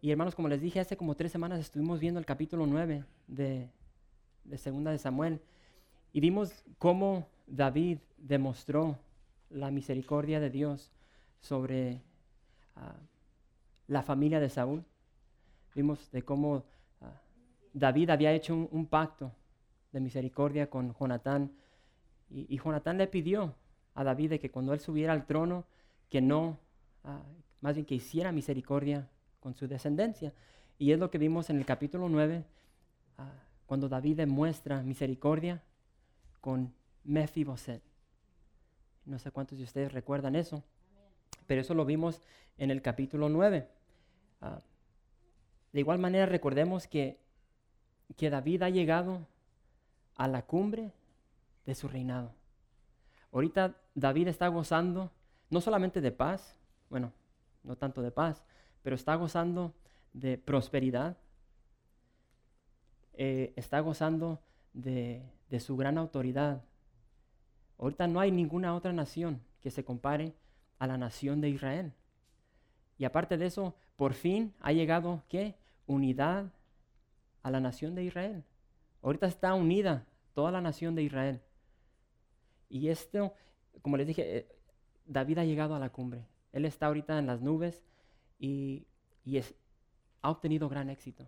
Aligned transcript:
Y 0.00 0.12
hermanos, 0.12 0.36
como 0.36 0.48
les 0.48 0.60
dije, 0.60 0.78
hace 0.78 0.96
como 0.96 1.16
tres 1.16 1.32
semanas 1.32 1.58
estuvimos 1.58 1.98
viendo 1.98 2.20
el 2.20 2.26
capítulo 2.26 2.66
9 2.66 3.04
de, 3.26 3.68
de 4.44 4.58
Segunda 4.58 4.92
de 4.92 4.98
Samuel 4.98 5.40
y 6.12 6.20
vimos 6.20 6.64
cómo 6.78 7.26
David 7.48 7.98
demostró 8.16 8.96
la 9.50 9.72
misericordia 9.72 10.38
de 10.38 10.50
Dios 10.50 10.92
sobre 11.40 12.00
ah, 12.76 12.94
la 13.88 14.02
familia 14.02 14.38
de 14.38 14.48
Saúl. 14.50 14.84
Vimos 15.74 16.12
de 16.12 16.22
cómo 16.22 16.64
ah, 17.00 17.20
David 17.72 18.10
había 18.10 18.32
hecho 18.32 18.54
un, 18.54 18.86
pacto 18.86 19.32
de 19.90 19.98
misericordia 19.98 20.70
con 20.70 20.94
Jonatán 20.94 21.50
y, 22.30 22.46
y, 22.54 22.58
Jonatán 22.58 22.98
le 22.98 23.08
pidió 23.08 23.56
a 23.94 24.04
David 24.04 24.38
que 24.38 24.50
cuando 24.50 24.74
él 24.74 24.78
subiera 24.78 25.12
al 25.12 25.26
trono, 25.26 25.64
que 26.08 26.20
no, 26.20 26.56
ah, 27.02 27.22
más 27.60 27.74
bien 27.74 27.84
que 27.84 27.96
hiciera 27.96 28.30
misericordia 28.30 29.08
con 29.40 29.54
su 29.54 29.66
descendencia. 29.68 30.32
Y 30.78 30.92
es 30.92 30.98
lo 30.98 31.10
que 31.10 31.18
vimos 31.18 31.50
en 31.50 31.58
el 31.58 31.66
capítulo 31.66 32.08
9, 32.08 32.44
cuando 33.66 33.88
David 33.88 34.16
demuestra 34.16 34.82
misericordia 34.82 35.62
con 36.40 36.72
Mefiboset. 37.04 37.82
No 39.04 39.18
sé 39.18 39.30
cuántos 39.30 39.58
de 39.58 39.64
ustedes 39.64 39.92
recuerdan 39.92 40.36
eso, 40.36 40.62
pero 41.46 41.60
eso 41.60 41.74
lo 41.74 41.84
vimos 41.84 42.20
en 42.56 42.70
el 42.70 42.82
capítulo 42.82 43.28
9. 43.28 43.68
Ah, 44.40 44.60
de 45.72 45.80
igual 45.80 45.98
manera 45.98 46.26
recordemos 46.26 46.86
que, 46.86 47.18
que 48.16 48.30
David 48.30 48.62
ha 48.62 48.70
llegado 48.70 49.26
a 50.16 50.28
la 50.28 50.42
cumbre 50.42 50.92
de 51.66 51.74
su 51.74 51.88
reinado. 51.88 52.32
Ahorita 53.32 53.76
David 53.94 54.28
está 54.28 54.48
gozando 54.48 55.10
no 55.50 55.60
solamente 55.60 56.00
de 56.00 56.12
paz, 56.12 56.56
bueno, 56.88 57.12
no 57.62 57.76
tanto 57.76 58.02
de 58.02 58.10
paz, 58.10 58.44
pero 58.88 58.96
está 58.96 59.16
gozando 59.16 59.74
de 60.14 60.38
prosperidad, 60.38 61.18
eh, 63.12 63.52
está 63.54 63.80
gozando 63.80 64.40
de, 64.72 65.30
de 65.50 65.60
su 65.60 65.76
gran 65.76 65.98
autoridad. 65.98 66.64
Ahorita 67.76 68.06
no 68.06 68.18
hay 68.18 68.30
ninguna 68.30 68.74
otra 68.74 68.94
nación 68.94 69.42
que 69.60 69.70
se 69.70 69.84
compare 69.84 70.32
a 70.78 70.86
la 70.86 70.96
nación 70.96 71.42
de 71.42 71.50
Israel. 71.50 71.92
Y 72.96 73.04
aparte 73.04 73.36
de 73.36 73.44
eso, 73.44 73.74
por 73.96 74.14
fin 74.14 74.54
ha 74.58 74.72
llegado, 74.72 75.22
¿qué? 75.28 75.54
Unidad 75.86 76.50
a 77.42 77.50
la 77.50 77.60
nación 77.60 77.94
de 77.94 78.04
Israel. 78.04 78.42
Ahorita 79.02 79.26
está 79.26 79.52
unida 79.52 80.06
toda 80.32 80.50
la 80.50 80.62
nación 80.62 80.94
de 80.94 81.02
Israel. 81.02 81.42
Y 82.70 82.88
esto, 82.88 83.34
como 83.82 83.98
les 83.98 84.06
dije, 84.06 84.38
eh, 84.38 84.48
David 85.04 85.36
ha 85.40 85.44
llegado 85.44 85.74
a 85.74 85.78
la 85.78 85.90
cumbre. 85.90 86.24
Él 86.54 86.64
está 86.64 86.86
ahorita 86.86 87.18
en 87.18 87.26
las 87.26 87.42
nubes 87.42 87.82
y, 88.38 88.86
y 89.24 89.38
ha 89.38 90.30
obtenido 90.30 90.68
gran 90.68 90.90
éxito. 90.90 91.26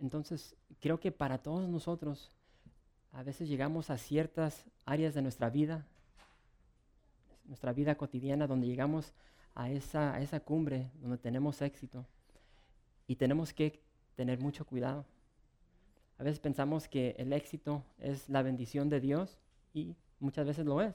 Entonces, 0.00 0.56
creo 0.80 0.98
que 0.98 1.12
para 1.12 1.38
todos 1.38 1.68
nosotros, 1.68 2.32
a 3.12 3.22
veces 3.22 3.48
llegamos 3.48 3.90
a 3.90 3.98
ciertas 3.98 4.64
áreas 4.84 5.14
de 5.14 5.22
nuestra 5.22 5.50
vida, 5.50 5.86
nuestra 7.44 7.72
vida 7.72 7.94
cotidiana, 7.96 8.46
donde 8.46 8.66
llegamos 8.66 9.12
a 9.54 9.70
esa, 9.70 10.14
a 10.14 10.20
esa 10.20 10.40
cumbre, 10.40 10.90
donde 11.00 11.18
tenemos 11.18 11.60
éxito. 11.62 12.06
Y 13.06 13.16
tenemos 13.16 13.52
que 13.52 13.80
tener 14.16 14.40
mucho 14.40 14.64
cuidado. 14.64 15.04
A 16.18 16.24
veces 16.24 16.40
pensamos 16.40 16.88
que 16.88 17.14
el 17.18 17.32
éxito 17.32 17.84
es 17.98 18.28
la 18.28 18.42
bendición 18.42 18.88
de 18.88 19.00
Dios 19.00 19.38
y 19.74 19.96
muchas 20.20 20.46
veces 20.46 20.64
lo 20.64 20.80
es. 20.80 20.94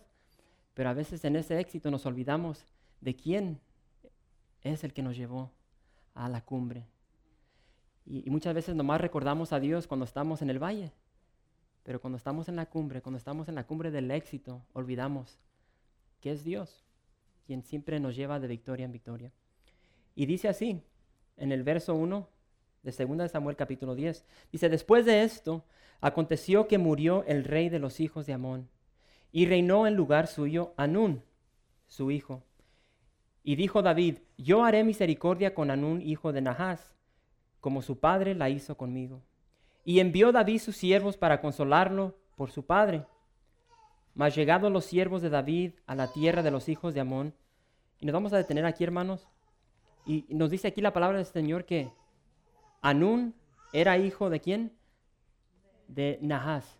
Pero 0.73 0.89
a 0.89 0.93
veces 0.93 1.23
en 1.25 1.35
ese 1.35 1.59
éxito 1.59 1.91
nos 1.91 2.05
olvidamos 2.05 2.65
de 3.01 3.15
quién 3.15 3.59
es 4.63 4.83
el 4.83 4.93
que 4.93 5.03
nos 5.03 5.15
llevó 5.15 5.51
a 6.13 6.29
la 6.29 6.41
cumbre. 6.41 6.85
Y, 8.05 8.29
muchas 8.29 8.53
veces 8.53 8.75
nomás 8.75 9.01
recordamos 9.01 9.53
a 9.53 9.59
Dios 9.59 9.87
cuando 9.87 10.05
estamos 10.05 10.41
en 10.41 10.49
el 10.49 10.61
valle, 10.61 10.91
pero 11.83 12.01
cuando 12.01 12.17
estamos 12.17 12.49
en 12.49 12.55
la 12.55 12.67
cumbre, 12.67 13.01
cuando 13.01 13.17
estamos 13.17 13.47
en 13.49 13.55
la 13.55 13.65
cumbre 13.65 13.91
del 13.91 14.11
éxito, 14.11 14.61
olvidamos 14.73 15.39
que 16.21 16.31
es 16.31 16.43
Dios 16.43 16.83
quien 17.45 17.63
siempre 17.63 17.99
nos 17.99 18.15
lleva 18.15 18.39
de 18.39 18.47
victoria 18.47 18.85
en 18.85 18.91
victoria. 18.91 19.31
Y 20.15 20.25
dice 20.25 20.49
así, 20.49 20.83
en 21.37 21.51
el 21.53 21.63
verso 21.63 21.95
1 21.95 22.27
de 22.83 23.05
2 23.05 23.17
de 23.17 23.29
Samuel 23.29 23.55
capítulo 23.55 23.95
10, 23.95 24.25
dice, 24.51 24.67
después 24.67 25.05
de 25.05 25.23
esto, 25.23 25.63
aconteció 26.01 26.67
que 26.67 26.77
murió 26.77 27.23
el 27.25 27.45
rey 27.45 27.69
de 27.69 27.79
los 27.79 27.99
hijos 28.01 28.25
de 28.25 28.33
Amón, 28.33 28.69
y 29.31 29.45
reinó 29.45 29.87
en 29.87 29.95
lugar 29.95 30.27
suyo 30.27 30.73
Anún, 30.77 31.23
su 31.87 32.11
hijo. 32.11 32.43
Y 33.47 33.55
dijo 33.55 33.81
David, 33.81 34.17
yo 34.37 34.65
haré 34.65 34.83
misericordia 34.83 35.55
con 35.55 35.71
Anún, 35.71 36.01
hijo 36.01 36.33
de 36.33 36.41
Nahas, 36.41 36.93
como 37.61 37.81
su 37.81 37.97
padre 37.97 38.35
la 38.35 38.49
hizo 38.49 38.75
conmigo. 38.75 39.21
Y 39.85 40.01
envió 40.01 40.33
David 40.33 40.59
sus 40.59 40.75
siervos 40.75 41.15
para 41.15 41.39
consolarlo 41.39 42.17
por 42.35 42.51
su 42.51 42.65
padre. 42.65 43.05
Mas 44.15 44.35
llegados 44.35 44.69
los 44.69 44.83
siervos 44.83 45.21
de 45.21 45.29
David 45.29 45.75
a 45.85 45.95
la 45.95 46.11
tierra 46.11 46.43
de 46.43 46.51
los 46.51 46.67
hijos 46.67 46.93
de 46.93 46.99
Amón, 46.99 47.33
y 48.01 48.05
nos 48.05 48.11
vamos 48.11 48.33
a 48.33 48.37
detener 48.37 48.65
aquí, 48.65 48.83
hermanos, 48.83 49.29
y 50.05 50.25
nos 50.27 50.49
dice 50.49 50.67
aquí 50.67 50.81
la 50.81 50.91
palabra 50.91 51.15
del 51.15 51.25
Señor 51.25 51.63
que 51.63 51.89
Anún 52.81 53.33
era 53.71 53.97
hijo 53.97 54.29
de 54.29 54.41
quién? 54.41 54.73
De 55.87 56.19
Nahas. 56.21 56.77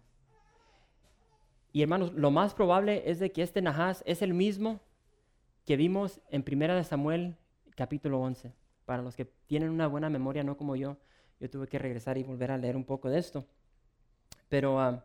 Y 1.71 1.81
hermanos, 1.81 2.11
lo 2.11 2.29
más 2.29 2.53
probable 2.53 3.09
es 3.09 3.19
de 3.19 3.31
que 3.31 3.41
este 3.41 3.61
Nahas 3.61 4.03
es 4.05 4.21
el 4.21 4.33
mismo 4.33 4.81
que 5.67 5.75
vimos 5.75 6.21
en 6.29 6.43
Primera 6.43 6.75
de 6.75 6.85
Samuel 6.85 7.35
capítulo 7.75 8.21
11. 8.21 8.53
Para 8.85 9.03
los 9.03 9.17
que 9.17 9.25
tienen 9.25 9.69
una 9.69 9.87
buena 9.87 10.09
memoria, 10.09 10.41
no 10.41 10.55
como 10.55 10.77
yo, 10.77 10.95
yo 11.41 11.49
tuve 11.49 11.67
que 11.67 11.77
regresar 11.77 12.17
y 12.17 12.23
volver 12.23 12.51
a 12.51 12.57
leer 12.57 12.77
un 12.77 12.85
poco 12.85 13.09
de 13.09 13.19
esto. 13.19 13.45
Pero 14.47 14.77
uh, 14.77 15.01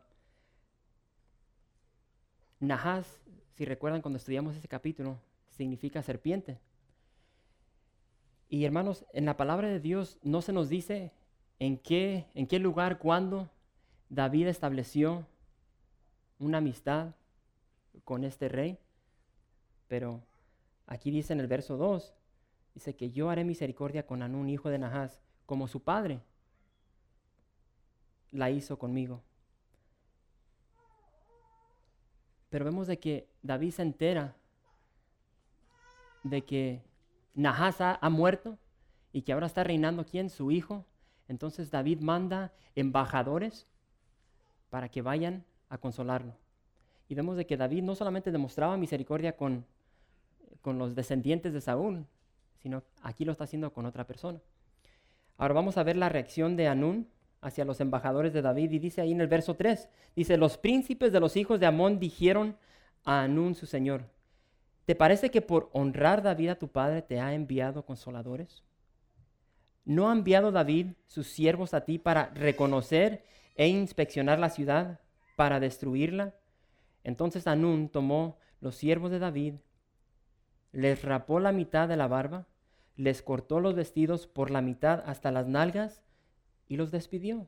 Nahas, 2.60 3.20
si 3.56 3.64
recuerdan 3.64 4.02
cuando 4.02 4.18
estudiamos 4.18 4.54
ese 4.54 4.68
capítulo, 4.68 5.18
significa 5.48 6.00
serpiente. 6.00 6.60
Y 8.48 8.64
hermanos, 8.64 9.04
en 9.12 9.24
la 9.24 9.36
palabra 9.36 9.66
de 9.66 9.80
Dios 9.80 10.20
no 10.22 10.42
se 10.42 10.52
nos 10.52 10.68
dice 10.68 11.10
en 11.58 11.76
qué, 11.76 12.26
en 12.34 12.46
qué 12.46 12.60
lugar, 12.60 12.98
cuándo 12.98 13.50
David 14.10 14.46
estableció 14.46 15.26
una 16.38 16.58
amistad 16.58 17.16
con 18.04 18.22
este 18.22 18.48
rey, 18.48 18.78
pero 19.88 20.22
Aquí 20.86 21.10
dice 21.10 21.32
en 21.32 21.40
el 21.40 21.46
verso 21.46 21.76
2, 21.76 22.14
dice 22.74 22.96
que 22.96 23.10
yo 23.10 23.30
haré 23.30 23.44
misericordia 23.44 24.06
con 24.06 24.22
Anún, 24.22 24.48
hijo 24.48 24.68
de 24.68 24.78
Nahas, 24.78 25.20
como 25.46 25.68
su 25.68 25.82
padre 25.82 26.20
la 28.30 28.50
hizo 28.50 28.78
conmigo. 28.78 29.22
Pero 32.50 32.64
vemos 32.64 32.86
de 32.86 32.98
que 32.98 33.28
David 33.42 33.70
se 33.70 33.82
entera 33.82 34.36
de 36.22 36.44
que 36.44 36.82
Nahas 37.34 37.80
ha, 37.80 38.10
muerto 38.10 38.58
y 39.12 39.22
que 39.22 39.32
ahora 39.32 39.46
está 39.46 39.64
reinando 39.64 40.04
quién, 40.04 40.28
su 40.30 40.50
hijo. 40.50 40.84
Entonces 41.28 41.70
David 41.70 42.00
manda 42.00 42.52
embajadores 42.74 43.66
para 44.70 44.88
que 44.88 45.02
vayan 45.02 45.44
a 45.68 45.78
consolarlo. 45.78 46.34
Y 47.08 47.14
vemos 47.14 47.36
de 47.36 47.46
que 47.46 47.56
David 47.56 47.82
no 47.82 47.94
solamente 47.94 48.30
demostraba 48.30 48.76
misericordia 48.76 49.36
con 49.36 49.64
con 50.62 50.78
los 50.78 50.94
descendientes 50.94 51.52
de 51.52 51.60
Saúl, 51.60 52.06
sino 52.62 52.82
aquí 53.02 53.24
lo 53.24 53.32
está 53.32 53.44
haciendo 53.44 53.72
con 53.72 53.84
otra 53.84 54.06
persona. 54.06 54.40
Ahora 55.36 55.54
vamos 55.54 55.76
a 55.76 55.82
ver 55.82 55.96
la 55.96 56.08
reacción 56.08 56.56
de 56.56 56.68
Anún 56.68 57.08
hacia 57.40 57.64
los 57.64 57.80
embajadores 57.80 58.32
de 58.32 58.40
David 58.40 58.70
y 58.70 58.78
dice 58.78 59.00
ahí 59.00 59.12
en 59.12 59.20
el 59.20 59.26
verso 59.26 59.56
3, 59.56 59.88
dice, 60.14 60.36
los 60.36 60.56
príncipes 60.56 61.12
de 61.12 61.20
los 61.20 61.36
hijos 61.36 61.58
de 61.58 61.66
Amón 61.66 61.98
dijeron 61.98 62.56
a 63.04 63.22
Anún 63.22 63.56
su 63.56 63.66
señor, 63.66 64.04
¿te 64.86 64.94
parece 64.94 65.30
que 65.30 65.42
por 65.42 65.68
honrar 65.72 66.22
David 66.22 66.50
a 66.50 66.58
tu 66.58 66.68
padre 66.68 67.02
te 67.02 67.18
ha 67.18 67.34
enviado 67.34 67.84
consoladores? 67.84 68.62
¿No 69.84 70.08
ha 70.08 70.12
enviado 70.12 70.52
David 70.52 70.92
sus 71.08 71.26
siervos 71.26 71.74
a 71.74 71.84
ti 71.84 71.98
para 71.98 72.26
reconocer 72.30 73.24
e 73.56 73.66
inspeccionar 73.66 74.38
la 74.38 74.50
ciudad, 74.50 75.00
para 75.34 75.58
destruirla? 75.58 76.36
Entonces 77.02 77.48
Anún 77.48 77.88
tomó 77.88 78.38
los 78.60 78.76
siervos 78.76 79.10
de 79.10 79.18
David 79.18 79.54
les 80.72 81.04
rapó 81.04 81.38
la 81.38 81.52
mitad 81.52 81.86
de 81.86 81.96
la 81.96 82.08
barba, 82.08 82.46
les 82.96 83.22
cortó 83.22 83.60
los 83.60 83.74
vestidos 83.74 84.26
por 84.26 84.50
la 84.50 84.62
mitad 84.62 85.02
hasta 85.06 85.30
las 85.30 85.46
nalgas 85.46 86.02
y 86.68 86.76
los 86.76 86.90
despidió. 86.90 87.46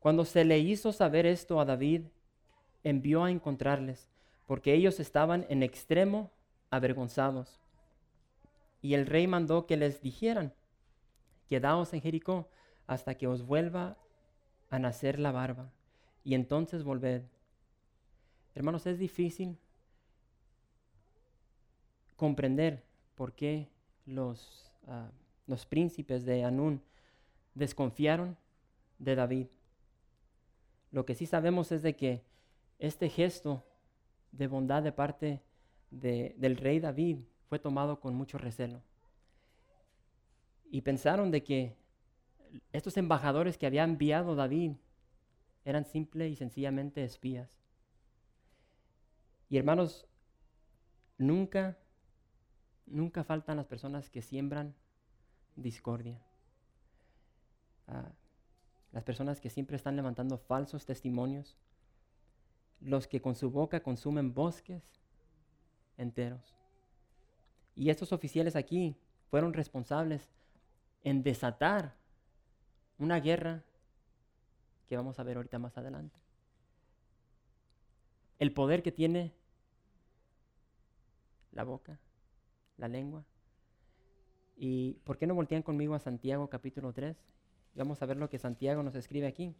Cuando 0.00 0.24
se 0.24 0.44
le 0.44 0.58
hizo 0.58 0.92
saber 0.92 1.26
esto 1.26 1.60
a 1.60 1.64
David, 1.64 2.02
envió 2.84 3.24
a 3.24 3.30
encontrarles, 3.30 4.10
porque 4.46 4.72
ellos 4.72 5.00
estaban 5.00 5.44
en 5.48 5.62
extremo 5.62 6.30
avergonzados. 6.70 7.60
Y 8.80 8.94
el 8.94 9.06
rey 9.06 9.26
mandó 9.26 9.66
que 9.66 9.76
les 9.76 10.00
dijeran, 10.00 10.54
quedaos 11.48 11.92
en 11.92 12.00
Jericó 12.00 12.48
hasta 12.86 13.16
que 13.16 13.26
os 13.26 13.42
vuelva 13.42 13.96
a 14.70 14.78
nacer 14.78 15.18
la 15.18 15.32
barba, 15.32 15.72
y 16.24 16.34
entonces 16.34 16.84
volved. 16.84 17.22
Hermanos, 18.54 18.86
es 18.86 18.98
difícil 18.98 19.58
comprender 22.16 22.82
por 23.14 23.32
qué 23.34 23.68
los, 24.06 24.70
ah, 24.88 25.10
los 25.46 25.66
príncipes 25.66 26.24
de 26.24 26.44
Anún 26.44 26.82
desconfiaron 27.54 28.36
de 28.98 29.14
David. 29.14 29.46
Lo 30.90 31.04
que 31.04 31.14
sí 31.14 31.26
sabemos 31.26 31.72
es 31.72 31.82
de 31.82 31.96
que 31.96 32.22
este 32.78 33.08
gesto 33.08 33.64
de 34.32 34.46
bondad 34.46 34.82
de 34.82 34.92
parte 34.92 35.42
del 35.90 36.56
rey 36.56 36.80
David 36.80 37.18
fue 37.48 37.58
tomado 37.58 38.00
con 38.00 38.14
mucho 38.14 38.38
recelo. 38.38 38.82
Y 40.70 40.82
pensaron 40.82 41.30
de 41.30 41.42
que 41.42 41.76
estos 42.72 42.96
embajadores 42.96 43.56
que 43.56 43.66
había 43.66 43.84
enviado 43.84 44.34
David 44.34 44.72
eran 45.64 45.84
simple 45.84 46.28
y 46.28 46.36
sencillamente 46.36 47.04
espías. 47.04 47.50
Y 49.48 49.58
hermanos, 49.58 50.06
nunca, 51.18 51.78
nunca 52.86 53.24
faltan 53.24 53.56
las 53.56 53.66
personas 53.66 54.10
que 54.10 54.22
siembran 54.22 54.74
discordia. 55.56 56.20
Ah, 57.88 58.10
las 58.92 59.04
personas 59.04 59.40
que 59.40 59.50
siempre 59.50 59.76
están 59.76 59.96
levantando 59.96 60.38
falsos 60.38 60.86
testimonios, 60.86 61.56
los 62.80 63.06
que 63.06 63.20
con 63.20 63.34
su 63.34 63.50
boca 63.50 63.82
consumen 63.82 64.32
bosques 64.32 64.82
enteros. 65.96 66.54
Y 67.74 67.90
estos 67.90 68.12
oficiales 68.12 68.56
aquí 68.56 68.96
fueron 69.30 69.52
responsables 69.52 70.30
en 71.02 71.22
desatar 71.22 71.94
una 72.98 73.20
guerra 73.20 73.62
que 74.88 74.96
vamos 74.96 75.18
a 75.18 75.22
ver 75.22 75.36
ahorita 75.36 75.58
más 75.58 75.76
adelante. 75.76 76.18
El 78.38 78.52
poder 78.52 78.82
que 78.82 78.92
tiene 78.92 79.34
la 81.52 81.64
boca, 81.64 81.98
la 82.76 82.88
lengua. 82.88 83.24
¿Y 84.56 84.94
por 85.04 85.18
qué 85.18 85.26
no 85.26 85.34
voltean 85.34 85.62
conmigo 85.62 85.94
a 85.94 85.98
Santiago 85.98 86.48
capítulo 86.48 86.92
3? 86.92 87.16
Vamos 87.74 88.00
a 88.00 88.06
ver 88.06 88.16
lo 88.16 88.30
que 88.30 88.38
Santiago 88.38 88.82
nos 88.82 88.94
escribe 88.94 89.26
aquí. 89.26 89.54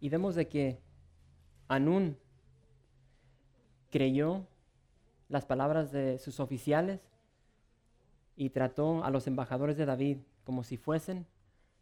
Y 0.00 0.08
vemos 0.08 0.34
de 0.34 0.48
que 0.48 0.80
Anún 1.68 2.18
creyó 3.90 4.46
las 5.28 5.46
palabras 5.46 5.92
de 5.92 6.18
sus 6.18 6.40
oficiales 6.40 7.00
y 8.36 8.50
trató 8.50 9.04
a 9.04 9.10
los 9.10 9.26
embajadores 9.26 9.76
de 9.76 9.86
David 9.86 10.18
como 10.44 10.64
si 10.64 10.76
fuesen 10.76 11.26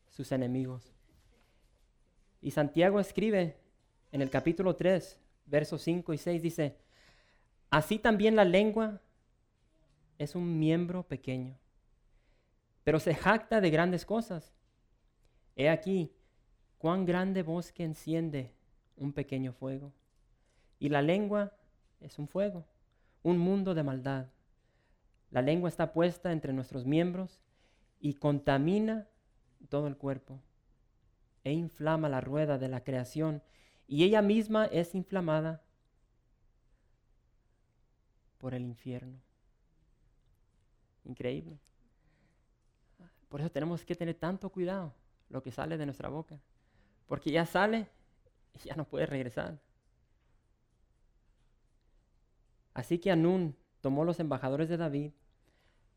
sus 0.09 0.31
enemigos. 0.31 0.93
Y 2.41 2.51
Santiago 2.51 3.01
escribe 3.01 3.57
en 4.13 4.21
el 4.21 4.31
capítulo 4.31 4.77
3, 4.77 5.19
versos 5.47 5.83
5 5.83 6.13
y 6.13 6.19
6, 6.19 6.43
dice, 6.43 6.77
así 7.71 7.99
también 7.99 8.37
la 8.37 8.45
lengua 8.45 9.01
es 10.19 10.35
un 10.35 10.59
miembro 10.59 11.03
pequeño, 11.03 11.59
pero 12.85 13.01
se 13.01 13.15
jacta 13.15 13.61
de 13.61 13.71
grandes 13.71 14.05
cosas. 14.05 14.55
He 15.57 15.69
aquí, 15.69 16.13
cuán 16.79 17.05
grande 17.05 17.43
bosque 17.43 17.85
enciende 17.85 18.55
un 18.97 19.13
pequeño 19.13 19.53
fuego. 19.53 19.93
Y 20.79 20.89
la 20.89 21.03
lengua 21.03 21.53
es 22.01 22.19
un 22.19 22.27
fuego, 22.27 22.67
un 23.23 23.39
mundo 23.39 23.75
de 23.75 23.83
maldad. 23.83 24.27
La 25.31 25.43
lengua 25.43 25.69
está 25.69 25.93
puesta 25.93 26.33
entre 26.33 26.53
nuestros 26.53 26.87
miembros 26.87 27.41
y 28.01 28.15
contamina 28.15 29.07
todo 29.69 29.87
el 29.87 29.97
cuerpo 29.97 30.41
e 31.45 31.53
inflama 31.53 32.09
la 32.09 32.21
rueda 32.21 32.59
de 32.59 32.69
la 32.69 32.85
creación 32.85 33.43
y 33.93 34.05
ella 34.05 34.23
misma 34.23 34.65
es 34.65 34.95
inflamada 34.95 35.61
por 38.39 38.55
el 38.55 38.63
infierno. 38.63 39.21
Increíble. 41.05 41.59
Por 43.29 43.43
eso 43.43 43.51
tenemos 43.51 43.85
que 43.85 43.95
tener 43.95 44.15
tanto 44.15 44.49
cuidado 44.49 44.95
lo 45.29 45.43
que 45.43 45.53
sale 45.53 45.77
de 45.77 45.85
nuestra 45.85 46.09
boca. 46.09 46.41
Porque 47.07 47.33
ya 47.33 47.45
sale 47.45 47.87
y 48.55 48.69
ya 48.69 48.77
no 48.77 48.87
puede 48.87 49.05
regresar. 49.05 49.61
Así 52.73 52.99
que 52.99 53.11
Anún 53.11 53.55
tomó 53.83 54.07
los 54.07 54.21
embajadores 54.21 54.71
de 54.71 54.79
David, 54.79 55.13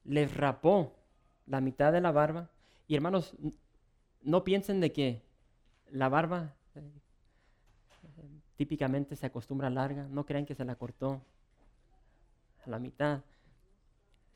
les 0.04 0.36
rapó 0.36 0.98
la 1.46 1.62
mitad 1.62 1.94
de 1.94 2.02
la 2.02 2.12
barba. 2.12 2.50
Y 2.90 2.96
hermanos, 2.96 3.38
no 4.22 4.44
piensen 4.44 4.82
de 4.82 4.92
que 4.92 5.22
la 5.90 6.10
barba 6.10 6.56
eh, 6.76 6.92
típicamente 8.56 9.16
se 9.16 9.26
acostumbra 9.26 9.70
larga. 9.70 10.08
No 10.08 10.26
crean 10.26 10.46
que 10.46 10.56
se 10.56 10.66
la 10.66 10.76
cortó 10.76 11.22
a 12.66 12.70
la 12.70 12.80
mitad. 12.80 13.22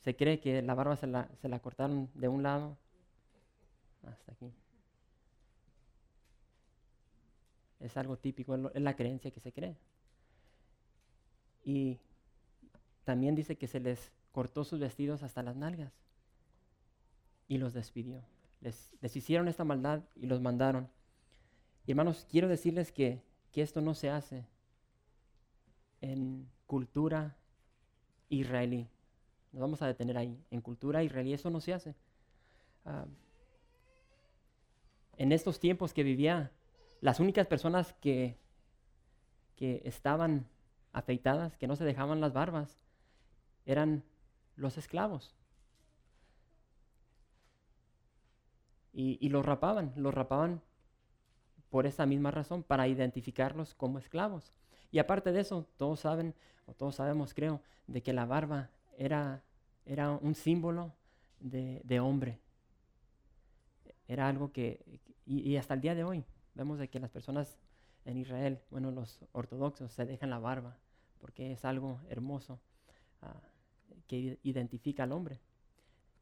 Se 0.01 0.15
cree 0.15 0.39
que 0.39 0.61
la 0.61 0.73
barba 0.73 0.95
se 0.95 1.07
la, 1.07 1.29
se 1.41 1.49
la 1.49 1.59
cortaron 1.59 2.09
de 2.13 2.27
un 2.27 2.43
lado 2.43 2.77
hasta 4.07 4.31
aquí. 4.31 4.51
Es 7.79 7.95
algo 7.97 8.17
típico, 8.17 8.55
es 8.55 8.81
la 8.81 8.95
creencia 8.95 9.31
que 9.31 9.39
se 9.39 9.51
cree. 9.51 9.75
Y 11.63 11.99
también 13.03 13.35
dice 13.35 13.57
que 13.57 13.67
se 13.67 13.79
les 13.79 14.11
cortó 14.31 14.63
sus 14.63 14.79
vestidos 14.79 15.23
hasta 15.23 15.43
las 15.43 15.55
nalgas 15.55 15.93
y 17.47 17.57
los 17.57 17.73
despidió. 17.73 18.23
Les, 18.61 18.91
les 19.01 19.15
hicieron 19.15 19.47
esta 19.47 19.63
maldad 19.63 20.03
y 20.15 20.27
los 20.27 20.41
mandaron. 20.41 20.89
Y 21.85 21.91
hermanos, 21.91 22.27
quiero 22.29 22.47
decirles 22.47 22.91
que, 22.91 23.21
que 23.51 23.61
esto 23.61 23.81
no 23.81 23.93
se 23.93 24.09
hace 24.09 24.45
en 26.01 26.49
cultura 26.65 27.35
israelí. 28.29 28.87
Nos 29.51 29.61
vamos 29.61 29.81
a 29.81 29.87
detener 29.87 30.17
ahí. 30.17 30.39
En 30.51 30.61
cultura 30.61 31.03
israelí 31.03 31.33
eso 31.33 31.49
no 31.49 31.59
se 31.59 31.73
hace. 31.73 31.95
Ah, 32.85 33.05
en 35.17 35.31
estos 35.31 35.59
tiempos 35.59 35.93
que 35.93 36.03
vivía, 36.03 36.51
las 37.01 37.19
únicas 37.19 37.47
personas 37.47 37.93
que, 37.93 38.37
que 39.55 39.81
estaban 39.83 40.47
afeitadas, 40.93 41.57
que 41.57 41.67
no 41.67 41.75
se 41.75 41.83
dejaban 41.83 42.21
las 42.21 42.33
barbas, 42.33 42.79
eran 43.65 44.03
los 44.55 44.77
esclavos. 44.77 45.35
Y, 48.93 49.17
y 49.19 49.29
los 49.29 49.45
rapaban, 49.45 49.93
los 49.95 50.13
rapaban 50.13 50.61
por 51.69 51.85
esa 51.85 52.05
misma 52.05 52.31
razón, 52.31 52.63
para 52.63 52.87
identificarlos 52.87 53.75
como 53.75 53.99
esclavos. 53.99 54.53
Y 54.91 54.99
aparte 54.99 55.31
de 55.31 55.41
eso, 55.41 55.67
todos 55.77 55.99
saben, 55.99 56.33
o 56.65 56.73
todos 56.73 56.95
sabemos, 56.95 57.33
creo, 57.33 57.61
de 57.87 58.01
que 58.01 58.13
la 58.13 58.25
barba 58.25 58.69
era, 58.97 59.43
era 59.85 60.11
un 60.11 60.35
símbolo 60.35 60.93
de, 61.39 61.99
hombre. 61.99 62.39
Era 64.07 64.27
algo 64.27 64.51
que, 64.51 64.99
y, 65.25 65.55
hasta 65.57 65.75
el 65.75 65.81
día 65.81 65.95
de 65.95 66.03
hoy, 66.03 66.23
vemos 66.55 66.79
de 66.79 66.89
que 66.89 66.99
las 66.99 67.11
personas 67.11 67.57
en 68.05 68.17
Israel, 68.17 68.59
bueno, 68.71 68.91
los 68.91 69.19
ortodoxos 69.31 69.91
se 69.91 70.05
dejan 70.05 70.31
la 70.31 70.39
barba, 70.39 70.77
porque 71.19 71.51
es 71.51 71.65
algo 71.65 71.99
hermoso 72.09 72.59
ah, 73.21 73.41
que 74.07 74.39
identifica 74.43 75.03
al 75.03 75.11
hombre. 75.11 75.39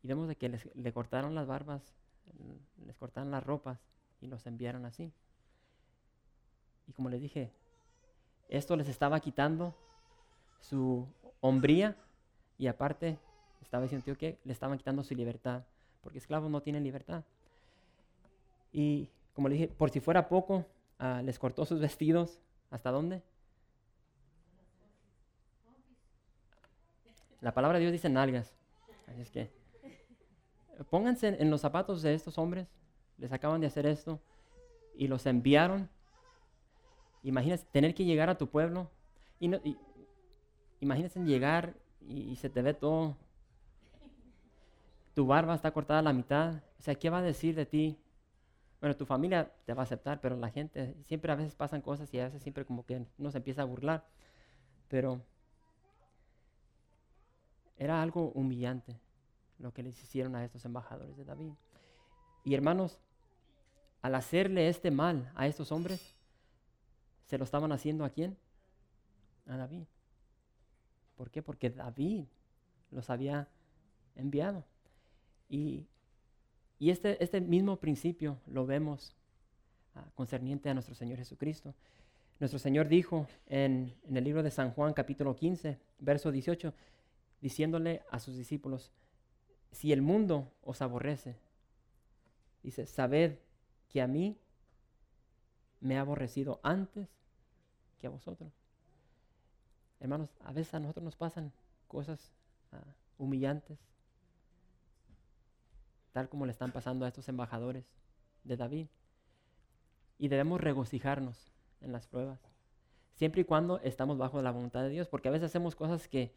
Y 0.03 0.07
vemos 0.07 0.27
de 0.27 0.35
que 0.35 0.49
les, 0.49 0.75
le 0.75 0.91
cortaron 0.91 1.35
las 1.35 1.47
barbas, 1.47 1.93
les 2.85 2.97
cortaron 2.97 3.31
las 3.31 3.43
ropas 3.43 3.79
y 4.19 4.27
los 4.27 4.45
enviaron 4.45 4.85
así. 4.85 5.13
Y 6.87 6.93
como 6.93 7.09
les 7.09 7.21
dije, 7.21 7.51
esto 8.49 8.75
les 8.75 8.87
estaba 8.87 9.19
quitando 9.19 9.75
su 10.61 11.07
hombría 11.41 11.95
y 12.57 12.67
aparte 12.67 13.19
estaba 13.61 13.83
diciendo 13.83 14.17
que 14.17 14.37
le 14.43 14.53
estaban 14.53 14.77
quitando 14.77 15.03
su 15.03 15.13
libertad, 15.13 15.63
porque 16.01 16.17
esclavos 16.17 16.49
no 16.49 16.61
tienen 16.61 16.83
libertad. 16.83 17.23
Y 18.71 19.09
como 19.33 19.49
le 19.49 19.55
dije, 19.55 19.67
por 19.67 19.89
si 19.89 19.99
fuera 19.99 20.29
poco, 20.29 20.65
ah, 20.99 21.21
les 21.23 21.37
cortó 21.37 21.65
sus 21.65 21.79
vestidos. 21.79 22.39
¿Hasta 22.69 22.91
dónde? 22.91 23.21
La 27.39 27.53
palabra 27.53 27.77
de 27.77 27.83
Dios 27.83 27.93
dice 27.93 28.09
nalgas. 28.09 28.53
Así 29.07 29.21
es 29.21 29.31
que 29.31 29.49
pónganse 30.89 31.27
en 31.39 31.49
los 31.49 31.61
zapatos 31.61 32.01
de 32.01 32.13
estos 32.13 32.37
hombres. 32.37 32.67
Les 33.17 33.31
acaban 33.31 33.61
de 33.61 33.67
hacer 33.67 33.85
esto 33.85 34.19
y 34.95 35.07
los 35.07 35.25
enviaron 35.25 35.89
Imagínate 37.27 37.65
tener 37.71 37.93
que 37.93 38.05
llegar 38.05 38.29
a 38.29 38.37
tu 38.37 38.47
pueblo. 38.47 38.89
Y, 39.39 39.51
imagínense 40.79 41.19
llegar 41.23 41.75
y, 42.01 42.21
y 42.21 42.35
se 42.37 42.49
te 42.49 42.61
ve 42.61 42.73
todo. 42.73 43.17
Tu 45.13 45.25
barba 45.25 45.55
está 45.55 45.71
cortada 45.71 45.99
a 45.99 46.03
la 46.03 46.13
mitad. 46.13 46.55
O 46.79 46.81
sea, 46.81 46.95
¿qué 46.95 47.09
va 47.09 47.19
a 47.19 47.21
decir 47.21 47.55
de 47.55 47.65
ti? 47.65 47.97
Bueno, 48.79 48.95
tu 48.95 49.05
familia 49.05 49.51
te 49.65 49.73
va 49.73 49.81
a 49.81 49.83
aceptar, 49.83 50.21
pero 50.21 50.37
la 50.37 50.49
gente, 50.49 50.95
siempre 51.05 51.31
a 51.31 51.35
veces 51.35 51.55
pasan 51.55 51.81
cosas 51.81 52.13
y 52.13 52.19
a 52.19 52.25
veces 52.25 52.43
siempre 52.43 52.63
como 52.63 52.85
que 52.85 53.05
uno 53.17 53.31
se 53.31 53.39
empieza 53.39 53.63
a 53.63 53.65
burlar. 53.65 54.05
Pero 54.87 55.21
era 57.77 58.01
algo 58.01 58.31
humillante 58.31 58.99
lo 59.59 59.73
que 59.73 59.83
les 59.83 60.01
hicieron 60.01 60.35
a 60.35 60.45
estos 60.45 60.63
embajadores 60.65 61.17
de 61.17 61.25
David. 61.25 61.51
Y 62.43 62.53
hermanos, 62.53 62.99
al 64.01 64.15
hacerle 64.15 64.69
este 64.69 64.91
mal 64.91 65.31
a 65.35 65.47
estos 65.47 65.71
hombres, 65.71 66.16
¿se 67.27 67.37
lo 67.37 67.43
estaban 67.43 67.71
haciendo 67.71 68.05
a 68.05 68.09
quién? 68.09 68.37
A 69.45 69.57
David. 69.57 69.83
¿Por 71.15 71.29
qué? 71.29 71.41
Porque 71.41 71.69
David 71.69 72.25
los 72.89 73.09
había 73.09 73.49
enviado. 74.15 74.63
Y, 75.49 75.85
este, 76.79 77.21
este, 77.23 77.41
mismo 77.41 77.77
principio 77.77 78.39
lo 78.47 78.65
vemos 78.65 79.13
ah, 79.95 80.05
concerniente 80.15 80.69
a 80.69 80.73
nuestro 80.73 80.95
Señor 80.95 81.17
Jesucristo. 81.17 81.73
Nuestro 82.39 82.59
Señor 82.59 82.87
dijo 82.87 83.27
en, 83.47 83.93
en 84.07 84.17
el 84.17 84.23
libro 84.23 84.43
de 84.43 84.51
San 84.51 84.71
Juan 84.71 84.93
capítulo 84.93 85.35
15, 85.35 85.77
verso 85.99 86.31
18, 86.31 86.73
diciéndole 87.41 88.03
a 88.09 88.19
sus 88.19 88.37
discípulos, 88.37 88.91
si 89.71 89.91
el 89.91 90.01
mundo 90.01 90.53
os 90.63 90.81
aborrece, 90.81 91.35
dice, 92.63 92.85
sabed 92.85 93.39
que 93.89 94.01
a 94.01 94.07
mí 94.07 94.37
me 95.81 95.97
ha 95.97 96.01
aborrecido 96.01 96.59
antes 96.63 97.16
que 97.99 98.07
a 98.07 98.09
vosotros. 98.09 98.51
Hermanos, 99.99 100.29
a 100.43 100.51
veces 100.51 100.73
a 100.73 100.79
nosotros 100.79 101.03
nos 101.03 101.15
pasan 101.15 101.51
cosas 101.87 102.31
ah, 102.71 102.83
humillantes, 103.17 103.79
tal 106.11 106.29
como 106.29 106.45
le 106.45 106.51
están 106.51 106.71
pasando 106.71 107.05
a 107.05 107.07
estos 107.07 107.27
embajadores 107.29 107.85
de 108.43 108.57
David. 108.57 108.87
Y 110.19 110.29
debemos 110.29 110.61
regocijarnos 110.61 111.51
en 111.81 111.91
las 111.91 112.07
pruebas, 112.07 112.39
siempre 113.15 113.41
y 113.41 113.45
cuando 113.45 113.79
estamos 113.79 114.17
bajo 114.17 114.41
la 114.41 114.51
voluntad 114.51 114.81
de 114.81 114.89
Dios, 114.89 115.07
porque 115.07 115.27
a 115.27 115.31
veces 115.31 115.47
hacemos 115.47 115.75
cosas 115.75 116.07
que, 116.07 116.33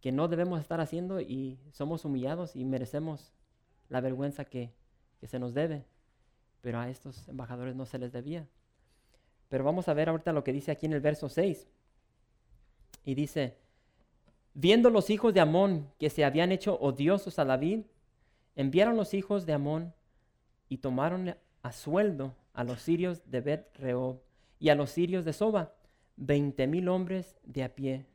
que 0.00 0.12
no 0.12 0.28
debemos 0.28 0.60
estar 0.60 0.80
haciendo 0.80 1.20
y 1.20 1.58
somos 1.72 2.04
humillados 2.04 2.54
y 2.54 2.64
merecemos 2.64 3.32
la 3.88 4.00
vergüenza 4.00 4.44
que, 4.44 4.72
que 5.18 5.26
se 5.26 5.38
nos 5.38 5.54
debe, 5.54 5.84
pero 6.60 6.78
a 6.78 6.88
estos 6.88 7.28
embajadores 7.28 7.74
no 7.74 7.86
se 7.86 7.98
les 7.98 8.12
debía. 8.12 8.46
Pero 9.48 9.64
vamos 9.64 9.88
a 9.88 9.94
ver 9.94 10.08
ahorita 10.08 10.32
lo 10.32 10.44
que 10.44 10.52
dice 10.52 10.70
aquí 10.70 10.86
en 10.86 10.92
el 10.92 11.00
verso 11.00 11.28
6. 11.28 11.68
Y 13.04 13.14
dice, 13.14 13.58
viendo 14.54 14.90
los 14.90 15.10
hijos 15.10 15.34
de 15.34 15.40
Amón 15.40 15.90
que 15.98 16.10
se 16.10 16.24
habían 16.24 16.52
hecho 16.52 16.78
odiosos 16.80 17.38
a 17.38 17.44
David, 17.44 17.80
enviaron 18.56 18.96
los 18.96 19.14
hijos 19.14 19.46
de 19.46 19.52
Amón 19.52 19.92
y 20.68 20.78
tomaron 20.78 21.36
a 21.62 21.72
sueldo 21.72 22.34
a 22.52 22.64
los 22.64 22.80
sirios 22.80 23.30
de 23.30 23.40
Bet 23.40 23.76
Rehob 23.76 24.20
y 24.58 24.70
a 24.70 24.74
los 24.74 24.90
sirios 24.90 25.24
de 25.24 25.32
Soba, 25.32 25.74
veinte 26.16 26.66
mil 26.66 26.88
hombres 26.88 27.36
de 27.42 27.64
a 27.64 27.74
pie, 27.74 28.06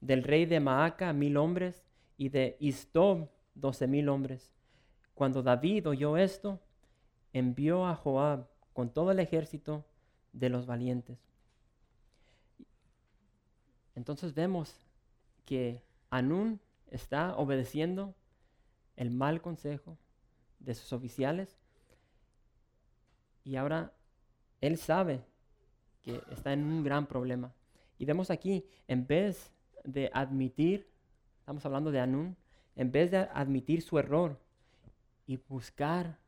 del 0.00 0.22
rey 0.22 0.46
de 0.46 0.60
Maaca 0.60 1.12
mil 1.12 1.36
hombres 1.36 1.84
y 2.16 2.30
de 2.30 2.56
Istob 2.60 3.28
doce 3.54 3.86
mil 3.86 4.08
hombres. 4.08 4.54
Cuando 5.14 5.42
David 5.42 5.88
oyó 5.88 6.16
esto, 6.16 6.60
envió 7.32 7.86
a 7.86 7.94
Joab 7.94 8.48
con 8.72 8.92
todo 8.92 9.12
el 9.12 9.20
ejército 9.20 9.84
de 10.34 10.50
los 10.50 10.66
valientes. 10.66 11.18
Entonces 13.94 14.34
vemos 14.34 14.76
que 15.46 15.82
Anún 16.10 16.60
está 16.90 17.34
obedeciendo 17.36 18.14
el 18.96 19.10
mal 19.10 19.40
consejo 19.40 19.96
de 20.58 20.74
sus 20.74 20.92
oficiales 20.92 21.56
y 23.44 23.56
ahora 23.56 23.92
él 24.60 24.76
sabe 24.76 25.24
que 26.02 26.20
está 26.30 26.52
en 26.52 26.64
un 26.64 26.84
gran 26.84 27.06
problema. 27.06 27.54
Y 27.98 28.04
vemos 28.04 28.30
aquí, 28.30 28.66
en 28.88 29.06
vez 29.06 29.50
de 29.84 30.10
admitir, 30.12 30.86
estamos 31.38 31.64
hablando 31.64 31.90
de 31.90 32.00
Anún, 32.00 32.36
en 32.76 32.92
vez 32.92 33.10
de 33.10 33.18
admitir 33.32 33.80
su 33.80 33.98
error 33.98 34.38
y 35.26 35.38
buscar 35.48 36.18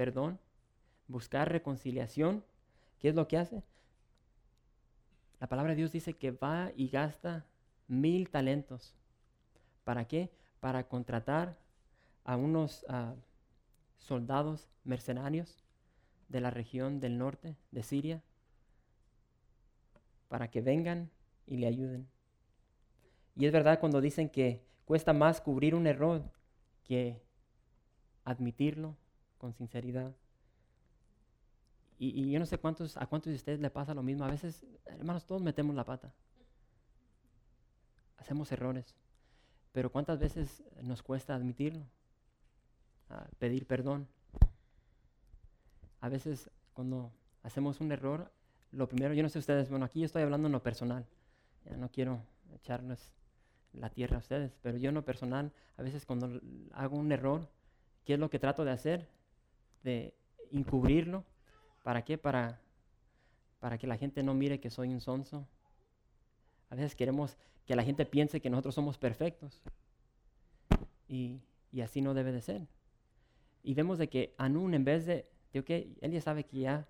perdón, 0.00 0.38
buscar 1.08 1.52
reconciliación, 1.52 2.42
¿qué 3.00 3.08
es 3.08 3.14
lo 3.14 3.26
que 3.26 3.38
hace? 3.38 3.62
La 5.40 5.48
palabra 5.48 5.72
de 5.72 5.76
Dios 5.76 5.92
dice 5.92 6.14
que 6.14 6.30
va 6.30 6.70
y 6.76 6.88
gasta 6.88 7.46
mil 7.88 8.30
talentos. 8.30 8.94
¿Para 9.84 10.06
qué? 10.06 10.30
Para 10.60 10.86
contratar 10.86 11.58
a 12.24 12.36
unos 12.36 12.84
ah, 12.88 13.14
soldados 13.98 14.68
mercenarios 14.84 15.64
de 16.28 16.40
la 16.40 16.50
región 16.50 17.00
del 17.00 17.18
norte 17.18 17.56
de 17.72 17.82
Siria 17.82 18.22
para 20.28 20.48
que 20.48 20.60
vengan 20.60 21.10
y 21.46 21.56
le 21.56 21.66
ayuden. 21.66 22.08
Y 23.34 23.46
es 23.46 23.52
verdad 23.52 23.80
cuando 23.80 24.00
dicen 24.00 24.28
que 24.28 24.62
cuesta 24.84 25.12
más 25.12 25.40
cubrir 25.40 25.74
un 25.74 25.86
error 25.86 26.22
que 26.84 27.20
admitirlo 28.24 28.96
con 29.38 29.54
sinceridad. 29.54 30.14
Y, 32.02 32.30
yo 32.30 32.38
no 32.38 32.46
sé 32.46 32.56
cuántos, 32.56 32.96
a 32.96 33.06
cuántos 33.06 33.30
de 33.30 33.36
ustedes 33.36 33.60
le 33.60 33.68
pasa 33.68 33.92
lo 33.92 34.02
mismo. 34.02 34.24
A 34.24 34.30
veces, 34.30 34.64
hermanos, 34.86 35.26
todos 35.26 35.42
metemos 35.42 35.76
la 35.76 35.84
pata. 35.84 36.14
Hacemos 38.16 38.50
errores. 38.52 38.96
Pero 39.72 39.92
¿cuántas 39.92 40.18
veces 40.18 40.64
nos 40.82 41.02
cuesta 41.02 41.34
admitirlo? 41.34 41.86
pedir 43.38 43.66
perdón. 43.66 44.06
A 46.00 46.08
veces 46.08 46.48
cuando 46.72 47.12
hacemos 47.42 47.80
un 47.80 47.90
error, 47.90 48.32
lo 48.70 48.88
primero, 48.88 49.14
yo 49.14 49.24
no 49.24 49.28
sé 49.28 49.40
ustedes, 49.40 49.68
bueno, 49.68 49.84
aquí 49.84 49.98
yo 49.98 50.06
estoy 50.06 50.22
hablando 50.22 50.46
en 50.46 50.52
lo 50.52 50.62
personal. 50.62 51.04
Ya 51.64 51.76
no 51.76 51.90
quiero 51.90 52.22
echarles 52.54 53.12
la 53.72 53.90
tierra 53.90 54.16
a 54.16 54.20
ustedes, 54.20 54.56
pero 54.62 54.78
yo 54.78 54.90
en 54.90 54.94
lo 54.94 55.04
personal, 55.04 55.52
a 55.76 55.82
veces 55.82 56.06
cuando 56.06 56.40
hago 56.72 56.96
un 56.96 57.10
error, 57.10 57.48
¿qué 58.04 58.14
es 58.14 58.20
lo 58.20 58.30
que 58.30 58.38
trato 58.38 58.64
de 58.64 58.70
hacer? 58.70 59.08
De 59.82 60.14
encubrirlo 60.52 61.24
¿Para 61.82 62.04
qué? 62.04 62.18
Para, 62.18 62.60
para 63.58 63.78
que 63.78 63.86
la 63.86 63.96
gente 63.96 64.22
no 64.22 64.34
mire 64.34 64.60
que 64.60 64.70
soy 64.70 64.88
un 64.88 65.00
sonso. 65.00 65.46
A 66.68 66.74
veces 66.74 66.94
queremos 66.94 67.36
que 67.66 67.76
la 67.76 67.84
gente 67.84 68.04
piense 68.06 68.40
que 68.40 68.50
nosotros 68.50 68.74
somos 68.74 68.98
perfectos. 68.98 69.62
Y, 71.08 71.40
así 71.82 72.00
no 72.00 72.14
debe 72.14 72.32
de 72.32 72.42
ser. 72.42 72.66
Y 73.62 73.74
vemos 73.74 73.98
de 73.98 74.08
que 74.08 74.34
Anún, 74.38 74.74
en 74.74 74.84
vez 74.84 75.06
de, 75.06 75.28
de 75.52 75.64
que 75.64 75.96
él 76.00 76.12
ya 76.12 76.20
sabe 76.20 76.44
que 76.44 76.60
ya, 76.60 76.88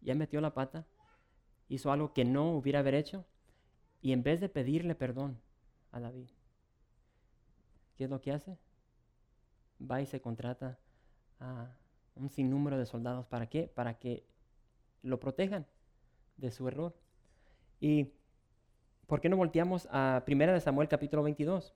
ya 0.00 0.14
metió 0.14 0.40
la 0.40 0.54
pata, 0.54 0.86
hizo 1.68 1.90
algo 1.90 2.12
que 2.12 2.24
no 2.24 2.52
hubiera 2.52 2.80
haber 2.80 2.94
hecho, 2.94 3.24
y 4.00 4.12
en 4.12 4.22
vez 4.22 4.40
de 4.40 4.48
pedirle 4.48 4.94
perdón 4.94 5.40
a 5.90 6.00
David, 6.00 6.28
¿qué 7.96 8.04
es 8.04 8.10
lo 8.10 8.20
que 8.20 8.32
hace? 8.32 8.58
Va 9.80 10.00
y 10.00 10.06
se 10.06 10.20
contrata 10.20 10.78
a, 11.40 11.74
un 12.14 12.30
sinnúmero 12.30 12.78
de 12.78 12.86
soldados. 12.86 13.26
¿Para 13.26 13.48
qué? 13.48 13.68
Para 13.74 13.98
que 13.98 14.24
lo 15.02 15.18
protejan 15.18 15.66
de 16.36 16.50
su 16.50 16.66
error. 16.68 16.94
¿Y 17.80 18.12
por 19.06 19.20
qué 19.20 19.28
no 19.28 19.36
volteamos 19.36 19.88
a 19.90 20.22
1 20.26 20.52
de 20.52 20.60
Samuel 20.60 20.88
capítulo 20.88 21.22
22? 21.22 21.74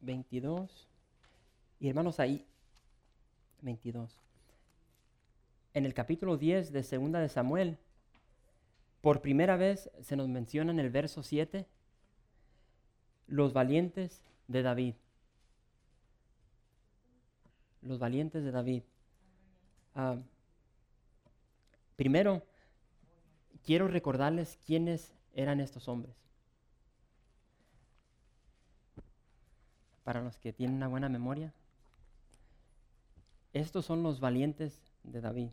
22. 0.00 0.88
Y 1.80 1.88
hermanos, 1.88 2.20
ahí, 2.20 2.46
22. 3.62 4.20
En 5.74 5.86
el 5.86 5.94
capítulo 5.94 6.36
10 6.36 6.72
de 6.72 6.82
2 6.82 7.12
de 7.12 7.28
Samuel, 7.28 7.78
por 9.00 9.20
primera 9.20 9.56
vez 9.56 9.90
se 10.00 10.16
nos 10.16 10.28
menciona 10.28 10.72
en 10.72 10.80
el 10.80 10.90
verso 10.90 11.22
7 11.22 11.66
los 13.28 13.52
valientes 13.52 14.24
de 14.48 14.62
David. 14.62 14.94
Los 17.82 17.98
valientes 17.98 18.42
de 18.42 18.50
David. 18.50 18.82
Ah, 20.00 20.16
primero, 21.96 22.44
quiero 23.64 23.88
recordarles 23.88 24.56
quiénes 24.64 25.12
eran 25.32 25.58
estos 25.58 25.88
hombres. 25.88 26.14
Para 30.04 30.22
los 30.22 30.38
que 30.38 30.52
tienen 30.52 30.76
una 30.76 30.86
buena 30.86 31.08
memoria, 31.08 31.52
estos 33.52 33.86
son 33.86 34.04
los 34.04 34.20
valientes 34.20 34.80
de 35.02 35.20
David. 35.20 35.50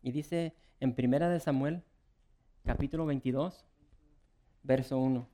Y 0.00 0.12
dice 0.12 0.54
en 0.78 0.94
Primera 0.94 1.28
de 1.28 1.40
Samuel, 1.40 1.82
capítulo 2.64 3.04
22, 3.04 3.66
verso 4.62 4.96
1. 4.96 5.26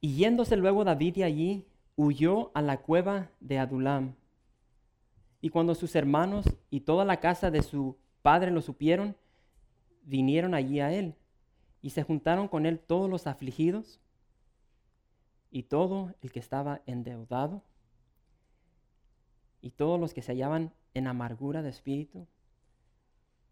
Y 0.00 0.16
yéndose 0.16 0.56
luego 0.56 0.82
David 0.82 1.16
de 1.16 1.24
allí, 1.24 1.66
huyó 1.94 2.52
a 2.54 2.62
la 2.62 2.78
cueva 2.78 3.28
de 3.40 3.58
Adulam 3.58 4.14
y 5.46 5.48
cuando 5.48 5.76
sus 5.76 5.94
hermanos 5.94 6.44
y 6.70 6.80
toda 6.80 7.04
la 7.04 7.20
casa 7.20 7.52
de 7.52 7.62
su 7.62 7.96
padre 8.20 8.50
lo 8.50 8.60
supieron, 8.60 9.14
vinieron 10.02 10.54
allí 10.54 10.80
a 10.80 10.92
él. 10.92 11.14
Y 11.82 11.90
se 11.90 12.02
juntaron 12.02 12.48
con 12.48 12.66
él 12.66 12.80
todos 12.80 13.08
los 13.08 13.28
afligidos 13.28 14.00
y 15.52 15.62
todo 15.62 16.12
el 16.20 16.32
que 16.32 16.40
estaba 16.40 16.82
endeudado 16.84 17.62
y 19.62 19.70
todos 19.70 20.00
los 20.00 20.14
que 20.14 20.20
se 20.20 20.32
hallaban 20.32 20.72
en 20.94 21.06
amargura 21.06 21.62
de 21.62 21.70
espíritu, 21.70 22.26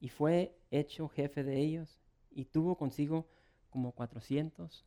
y 0.00 0.08
fue 0.08 0.58
hecho 0.72 1.08
jefe 1.08 1.44
de 1.44 1.60
ellos, 1.60 2.00
y 2.32 2.46
tuvo 2.46 2.76
consigo 2.76 3.28
como 3.70 3.92
cuatrocientos 3.92 4.84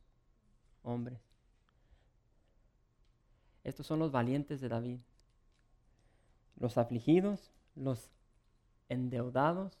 hombres. 0.82 1.22
Estos 3.64 3.86
son 3.86 3.98
los 3.98 4.12
valientes 4.12 4.60
de 4.60 4.68
David. 4.68 4.98
Los 6.58 6.78
afligidos, 6.78 7.50
los 7.74 8.10
endeudados. 8.88 9.78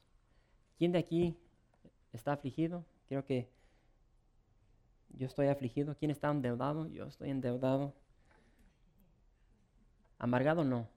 ¿Quién 0.78 0.92
de 0.92 0.98
aquí 0.98 1.36
está 2.12 2.32
afligido? 2.32 2.84
Creo 3.08 3.24
que 3.24 3.48
yo 5.10 5.26
estoy 5.26 5.48
afligido. 5.48 5.96
¿Quién 5.96 6.10
está 6.10 6.30
endeudado? 6.30 6.86
Yo 6.88 7.06
estoy 7.06 7.30
endeudado. 7.30 7.94
Amargado 10.18 10.64
no. 10.64 10.88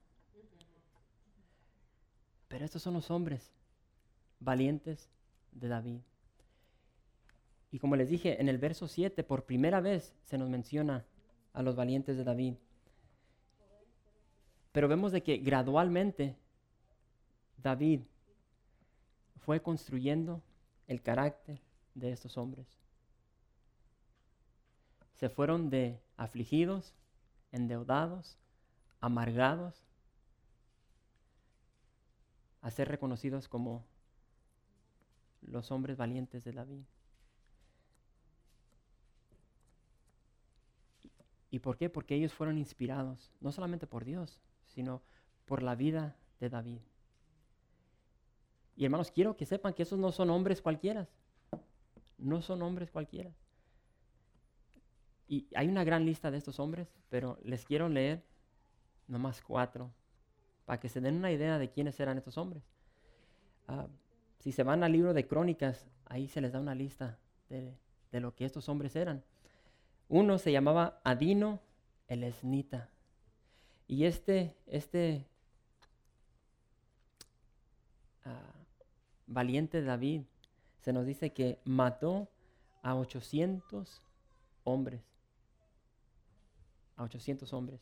Pero 2.48 2.64
estos 2.64 2.82
son 2.82 2.94
los 2.94 3.10
hombres 3.10 3.50
valientes 4.38 5.08
de 5.52 5.68
David. 5.68 6.00
Y 7.70 7.78
como 7.78 7.96
les 7.96 8.10
dije, 8.10 8.40
en 8.40 8.48
el 8.48 8.58
verso 8.58 8.86
7, 8.86 9.24
por 9.24 9.46
primera 9.46 9.80
vez 9.80 10.14
se 10.24 10.36
nos 10.36 10.50
menciona 10.50 11.06
a 11.54 11.62
los 11.62 11.74
valientes 11.74 12.16
de 12.16 12.24
David. 12.24 12.54
Pero 14.72 14.88
vemos 14.88 15.12
de 15.12 15.22
que 15.22 15.36
gradualmente 15.36 16.36
David 17.58 18.00
fue 19.44 19.60
construyendo 19.60 20.42
el 20.86 21.02
carácter 21.02 21.60
de 21.94 22.12
estos 22.12 22.38
hombres. 22.38 22.66
Se 25.14 25.28
fueron 25.28 25.70
de 25.70 26.00
afligidos, 26.16 26.94
endeudados, 27.52 28.38
amargados, 29.00 29.84
a 32.62 32.70
ser 32.70 32.88
reconocidos 32.88 33.48
como 33.48 33.84
los 35.42 35.70
hombres 35.70 35.96
valientes 35.96 36.44
de 36.44 36.52
David. 36.52 36.84
¿Y 41.50 41.58
por 41.58 41.76
qué? 41.76 41.90
Porque 41.90 42.14
ellos 42.14 42.32
fueron 42.32 42.56
inspirados, 42.56 43.30
no 43.40 43.52
solamente 43.52 43.86
por 43.86 44.04
Dios, 44.04 44.40
sino 44.74 45.02
por 45.44 45.62
la 45.62 45.74
vida 45.74 46.16
de 46.40 46.48
David. 46.48 46.80
Y 48.76 48.84
hermanos, 48.84 49.10
quiero 49.10 49.36
que 49.36 49.46
sepan 49.46 49.74
que 49.74 49.82
esos 49.82 49.98
no 49.98 50.12
son 50.12 50.30
hombres 50.30 50.62
cualquiera. 50.62 51.08
No 52.18 52.40
son 52.42 52.62
hombres 52.62 52.90
cualquiera. 52.90 53.30
Y 55.28 55.46
hay 55.54 55.68
una 55.68 55.84
gran 55.84 56.04
lista 56.04 56.30
de 56.30 56.38
estos 56.38 56.58
hombres, 56.58 56.88
pero 57.08 57.38
les 57.42 57.64
quiero 57.64 57.88
leer 57.88 58.22
nomás 59.08 59.40
cuatro 59.42 59.90
para 60.64 60.80
que 60.80 60.88
se 60.88 61.00
den 61.00 61.16
una 61.16 61.32
idea 61.32 61.58
de 61.58 61.70
quiénes 61.70 61.98
eran 62.00 62.18
estos 62.18 62.38
hombres. 62.38 62.62
Ah, 63.68 63.86
si 64.38 64.52
se 64.52 64.62
van 64.62 64.82
al 64.82 64.92
libro 64.92 65.14
de 65.14 65.26
Crónicas, 65.26 65.86
ahí 66.06 66.28
se 66.28 66.40
les 66.40 66.52
da 66.52 66.60
una 66.60 66.74
lista 66.74 67.18
de, 67.48 67.76
lo 68.20 68.34
que 68.34 68.44
estos 68.44 68.68
hombres 68.68 68.96
eran. 68.96 69.24
Uno 70.08 70.38
se 70.38 70.52
llamaba 70.52 71.00
Adino 71.04 71.60
el 72.08 72.24
Esnita. 72.24 72.90
Y 73.88 74.04
este, 74.04 74.54
este 74.66 75.26
ah, 78.24 78.54
valiente 79.26 79.82
David 79.82 80.22
se 80.80 80.92
nos 80.92 81.06
dice 81.06 81.30
que 81.30 81.58
mató 81.64 82.28
a 82.82 82.94
800 82.96 84.02
hombres. 84.64 85.02
A 86.96 87.04
800 87.04 87.52
hombres. 87.52 87.80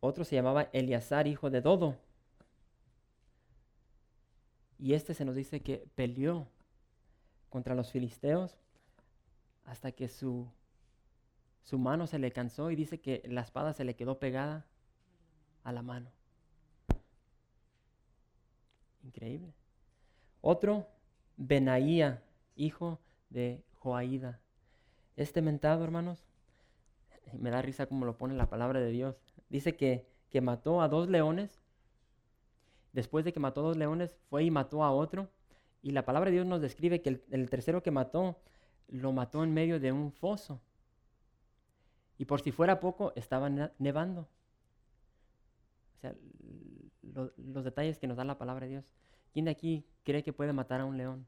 Otro 0.00 0.24
se 0.24 0.36
llamaba 0.36 0.68
Eleazar, 0.72 1.26
hijo 1.26 1.48
de 1.48 1.60
Dodo. 1.60 1.96
Y 4.78 4.92
este 4.92 5.14
se 5.14 5.24
nos 5.24 5.34
dice 5.34 5.60
que 5.60 5.86
peleó 5.94 6.46
contra 7.48 7.74
los 7.74 7.90
filisteos 7.90 8.58
hasta 9.64 9.92
que 9.92 10.08
su, 10.08 10.46
su 11.64 11.78
mano 11.78 12.06
se 12.06 12.18
le 12.18 12.30
cansó 12.30 12.70
y 12.70 12.76
dice 12.76 13.00
que 13.00 13.22
la 13.26 13.40
espada 13.40 13.72
se 13.72 13.84
le 13.84 13.96
quedó 13.96 14.18
pegada 14.18 14.66
a 15.64 15.72
la 15.72 15.82
mano. 15.82 16.10
Increíble. 19.02 19.52
Otro, 20.40 20.86
Benaía, 21.36 22.22
hijo 22.54 23.00
de 23.30 23.64
Joaída. 23.78 24.40
Este 25.16 25.42
mentado, 25.42 25.84
hermanos, 25.84 26.24
me 27.32 27.50
da 27.50 27.62
risa 27.62 27.86
como 27.86 28.06
lo 28.06 28.16
pone 28.16 28.34
la 28.34 28.48
palabra 28.48 28.80
de 28.80 28.90
Dios. 28.90 29.16
Dice 29.48 29.76
que, 29.76 30.06
que 30.30 30.40
mató 30.40 30.82
a 30.82 30.88
dos 30.88 31.08
leones. 31.08 31.62
Después 32.92 33.24
de 33.24 33.32
que 33.32 33.40
mató 33.40 33.60
a 33.60 33.64
dos 33.64 33.76
leones, 33.76 34.14
fue 34.28 34.44
y 34.44 34.50
mató 34.50 34.84
a 34.84 34.92
otro. 34.92 35.28
Y 35.82 35.90
la 35.90 36.04
palabra 36.04 36.30
de 36.30 36.36
Dios 36.36 36.46
nos 36.46 36.60
describe 36.60 37.02
que 37.02 37.20
el, 37.30 37.50
tercero 37.50 37.82
que 37.82 37.90
mató, 37.90 38.38
lo 38.88 39.12
mató 39.12 39.44
en 39.44 39.52
medio 39.52 39.80
de 39.80 39.92
un 39.92 40.12
foso. 40.12 40.60
Y 42.18 42.24
por 42.24 42.40
si 42.40 42.52
fuera 42.52 42.80
poco, 42.80 43.12
estaba 43.16 43.48
nevando. 43.78 44.28
O 45.96 46.00
sea, 46.00 46.14
los 47.36 47.64
detalles 47.64 47.98
que 47.98 48.06
nos 48.06 48.16
da 48.16 48.24
la 48.24 48.38
palabra 48.38 48.66
de 48.66 48.72
Dios. 48.72 48.84
¿Quién 49.32 49.46
de 49.46 49.50
aquí 49.50 49.84
cree 50.04 50.22
que 50.22 50.32
puede 50.32 50.52
matar 50.52 50.80
a 50.80 50.84
un 50.84 50.96
león? 50.96 51.26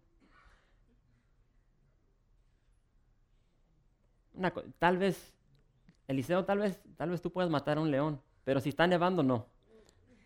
tal 4.78 4.98
vez 4.98 5.34
Eliseo, 6.08 6.44
tal 6.44 6.58
vez, 6.58 6.80
tal 6.96 7.10
vez 7.10 7.20
tú 7.20 7.32
puedas 7.32 7.50
matar 7.50 7.78
a 7.78 7.80
un 7.80 7.90
león, 7.90 8.20
pero 8.44 8.60
si 8.60 8.68
está 8.68 8.86
nevando, 8.86 9.22
no. 9.22 9.46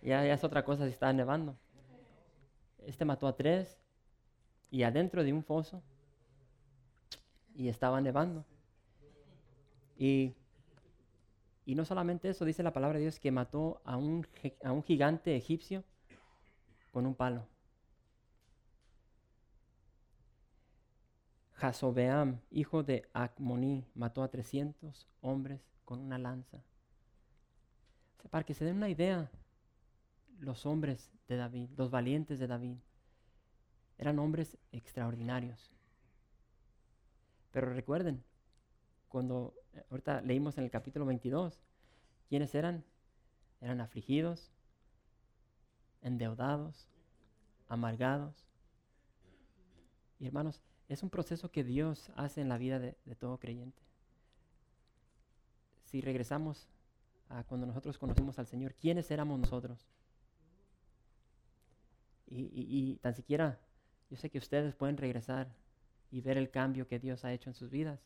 Ya, 0.02 0.24
ya 0.24 0.34
es 0.34 0.44
otra 0.44 0.64
cosa 0.64 0.84
si 0.84 0.92
está 0.92 1.12
nevando. 1.12 1.56
Este 2.86 3.04
mató 3.04 3.26
a 3.26 3.36
tres 3.36 3.78
y 4.70 4.82
adentro 4.82 5.22
de 5.22 5.32
un 5.32 5.42
foso 5.42 5.82
y 7.54 7.68
estaba 7.68 8.00
nevando. 8.00 8.44
Y, 9.98 10.34
y 11.70 11.76
no 11.76 11.84
solamente 11.84 12.28
eso, 12.28 12.44
dice 12.44 12.64
la 12.64 12.72
palabra 12.72 12.98
de 12.98 13.04
Dios 13.04 13.20
que 13.20 13.30
mató 13.30 13.80
a 13.84 13.96
un, 13.96 14.26
a 14.64 14.72
un 14.72 14.82
gigante 14.82 15.36
egipcio 15.36 15.84
con 16.90 17.06
un 17.06 17.14
palo. 17.14 17.46
Jasobeam, 21.52 22.40
hijo 22.50 22.82
de 22.82 23.08
Acmoní, 23.12 23.86
mató 23.94 24.24
a 24.24 24.30
300 24.32 25.06
hombres 25.20 25.60
con 25.84 26.00
una 26.00 26.18
lanza. 26.18 26.60
para 28.30 28.44
que 28.44 28.54
se 28.54 28.64
den 28.64 28.78
una 28.78 28.88
idea, 28.88 29.30
los 30.40 30.66
hombres 30.66 31.12
de 31.28 31.36
David, 31.36 31.70
los 31.76 31.92
valientes 31.92 32.40
de 32.40 32.48
David, 32.48 32.78
eran 33.96 34.18
hombres 34.18 34.58
extraordinarios. 34.72 35.70
Pero 37.52 37.72
recuerden, 37.72 38.24
cuando 39.10 39.54
eh, 39.74 39.84
ahorita 39.90 40.22
leímos 40.22 40.56
en 40.56 40.64
el 40.64 40.70
capítulo 40.70 41.04
22, 41.04 41.60
¿quiénes 42.28 42.54
eran? 42.54 42.84
Eran 43.60 43.82
afligidos, 43.82 44.50
endeudados, 46.00 46.88
amargados. 47.68 48.46
Y 50.18 50.26
hermanos, 50.26 50.62
es 50.88 51.02
un 51.02 51.10
proceso 51.10 51.50
que 51.50 51.64
Dios 51.64 52.10
hace 52.16 52.40
en 52.40 52.48
la 52.48 52.56
vida 52.56 52.78
de, 52.78 52.94
todo 53.18 53.38
creyente. 53.38 53.82
Si 55.84 56.00
regresamos 56.00 56.68
a 57.28 57.44
cuando 57.44 57.66
nosotros 57.66 57.98
conocimos 57.98 58.38
al 58.38 58.46
Señor, 58.46 58.74
¿quiénes 58.74 59.10
éramos 59.10 59.38
nosotros? 59.38 59.86
Y, 62.26 62.96
tan 63.02 63.16
siquiera, 63.16 63.58
yo 64.08 64.16
sé 64.16 64.30
que 64.30 64.38
ustedes 64.38 64.74
pueden 64.76 64.96
regresar 64.96 65.52
y 66.12 66.20
ver 66.20 66.38
el 66.38 66.50
cambio 66.50 66.86
que 66.86 67.00
Dios 67.00 67.24
ha 67.24 67.32
hecho 67.32 67.50
en 67.50 67.54
sus 67.54 67.70
vidas. 67.70 68.00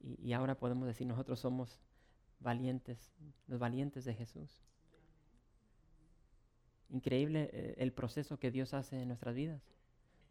Y, 0.00 0.32
ahora 0.32 0.54
podemos 0.54 0.86
decir, 0.86 1.06
nosotros 1.06 1.40
somos 1.40 1.78
valientes, 2.40 3.12
los 3.46 3.58
valientes 3.58 4.04
de 4.04 4.14
Jesús. 4.14 4.62
Increíble 6.90 7.50
eh, 7.52 7.74
el 7.78 7.92
proceso 7.92 8.38
que 8.38 8.50
Dios 8.50 8.74
hace 8.74 9.02
en 9.02 9.08
nuestras 9.08 9.34
vidas 9.34 9.60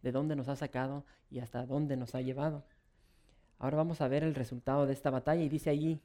de 0.01 0.12
dónde 0.12 0.36
nos 0.36 0.47
ha 0.47 0.56
sacado 0.56 1.06
y 1.30 1.39
hasta 1.39 1.65
dónde 1.65 1.97
nos 1.97 2.15
ha 2.15 2.21
llevado. 2.21 2.63
Ahora 3.60 3.77
vamos 3.77 4.01
a 4.01 4.08
ver 4.08 4.23
el 4.23 4.36
resultado 4.36 4.86
de 4.86 4.93
esta 4.93 5.10
batalla 5.10 5.41
y 5.41 5.49
dice 5.49 5.69
allí, 5.69 5.99